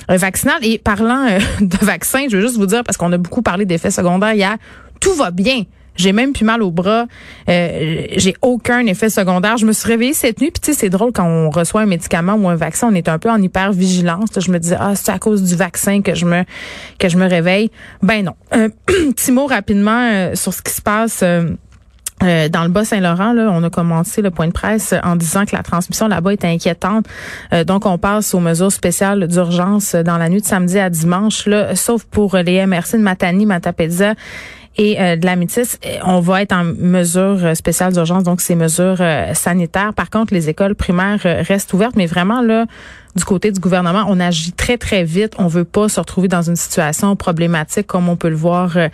vaccinal. 0.10 0.58
Et 0.63 0.70
parlant 0.77 1.27
euh, 1.27 1.39
de 1.62 1.77
vaccins, 1.86 2.25
je 2.29 2.38
veux 2.38 2.41
juste 2.41 2.57
vous 2.57 2.65
dire, 2.65 2.84
parce 2.84 2.97
qu'on 2.97 3.12
a 3.12 3.17
beaucoup 3.17 3.41
parlé 3.41 3.65
d'effets 3.65 3.91
secondaires 3.91 4.34
hier, 4.34 4.57
tout 4.99 5.13
va 5.13 5.31
bien. 5.31 5.63
J'ai 5.97 6.13
même 6.13 6.31
plus 6.31 6.45
mal 6.45 6.63
au 6.63 6.71
bras. 6.71 7.05
Euh, 7.49 8.05
j'ai 8.15 8.34
aucun 8.41 8.86
effet 8.86 9.10
secondaire. 9.10 9.57
Je 9.57 9.65
me 9.65 9.73
suis 9.73 9.88
réveillée 9.88 10.13
cette 10.13 10.39
nuit. 10.39 10.49
Puis 10.49 10.62
tu 10.62 10.71
sais, 10.71 10.79
c'est 10.79 10.89
drôle 10.89 11.12
quand 11.12 11.25
on 11.25 11.49
reçoit 11.49 11.81
un 11.81 11.86
médicament 11.86 12.36
ou 12.36 12.47
un 12.47 12.55
vaccin, 12.55 12.89
on 12.89 12.95
est 12.95 13.10
un 13.10 13.19
peu 13.19 13.29
en 13.29 13.41
hyper 13.41 13.73
vigilance. 13.73 14.29
Je 14.38 14.51
me 14.51 14.57
dis 14.57 14.73
ah 14.79 14.93
c'est 14.95 15.12
à 15.12 15.19
cause 15.19 15.43
du 15.43 15.55
vaccin 15.55 16.01
que 16.01 16.15
je 16.15 16.25
me 16.25 16.43
que 16.97 17.10
je 17.10 17.17
me 17.17 17.27
réveille. 17.27 17.71
Ben 18.01 18.23
non. 18.23 18.36
Petit 18.86 19.31
mot 19.34 19.47
rapidement 19.47 20.10
euh, 20.12 20.36
sur 20.36 20.53
ce 20.53 20.62
qui 20.62 20.71
se 20.71 20.81
passe. 20.81 21.23
Euh, 22.23 22.49
dans 22.49 22.63
le 22.63 22.69
Bas-Saint-Laurent, 22.69 23.36
on 23.38 23.63
a 23.63 23.69
commencé 23.69 24.21
le 24.21 24.31
point 24.31 24.47
de 24.47 24.51
presse 24.51 24.93
en 25.03 25.15
disant 25.15 25.45
que 25.45 25.55
la 25.55 25.63
transmission 25.63 26.07
là-bas 26.07 26.34
est 26.34 26.45
inquiétante. 26.45 27.05
Euh, 27.53 27.63
donc, 27.63 27.86
on 27.86 27.97
passe 27.97 28.34
aux 28.34 28.39
mesures 28.39 28.71
spéciales 28.71 29.27
d'urgence 29.27 29.95
dans 29.95 30.17
la 30.17 30.29
nuit 30.29 30.41
de 30.41 30.45
samedi 30.45 30.79
à 30.79 30.89
dimanche, 30.89 31.47
là, 31.47 31.75
sauf 31.75 32.03
pour 32.03 32.38
les 32.38 32.65
MRC 32.65 32.93
de 32.93 33.03
Matani, 33.03 33.45
Matapédia 33.45 34.15
et 34.77 34.99
euh, 34.99 35.15
de 35.15 35.25
la 35.25 35.36
métisse, 35.36 35.79
on 36.05 36.19
va 36.19 36.41
être 36.41 36.53
en 36.53 36.63
mesure 36.63 37.55
spéciale 37.55 37.93
d'urgence, 37.93 38.23
donc 38.23 38.41
ces 38.41 38.55
mesures 38.55 39.01
sanitaires. 39.34 39.93
Par 39.93 40.10
contre, 40.10 40.34
les 40.34 40.49
écoles 40.49 40.75
primaires 40.75 41.19
restent 41.23 41.73
ouvertes, 41.73 41.95
mais 41.95 42.05
vraiment 42.05 42.41
là, 42.41 42.65
du 43.15 43.23
côté 43.25 43.51
du 43.51 43.60
gouvernement, 43.60 44.05
on 44.07 44.19
agit 44.19 44.53
très, 44.53 44.77
très 44.77 45.03
vite. 45.03 45.34
On 45.38 45.47
veut 45.47 45.65
pas 45.65 45.89
se 45.89 45.99
retrouver 45.99 46.27
dans 46.27 46.41
une 46.41 46.55
situation 46.55 47.15
problématique 47.15 47.88
comme 47.88 48.10
on 48.10 48.15
peut 48.15 48.29
le 48.29 48.36
voir 48.36 48.77
euh, 48.77 48.89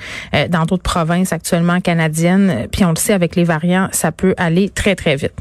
dans 0.50 0.66
d'autres 0.66 0.84
provinces 0.84 1.34
actuellement 1.34 1.80
canadiennes. 1.82 2.68
Puis 2.72 2.84
on 2.86 2.90
le 2.90 2.96
sait, 2.96 3.14
avec 3.14 3.36
les 3.36 3.44
variants, 3.44 3.90
ça 3.92 4.12
peut 4.12 4.34
aller 4.38 4.70
très, 4.70 4.96
très 4.96 5.16
vite. 5.16 5.34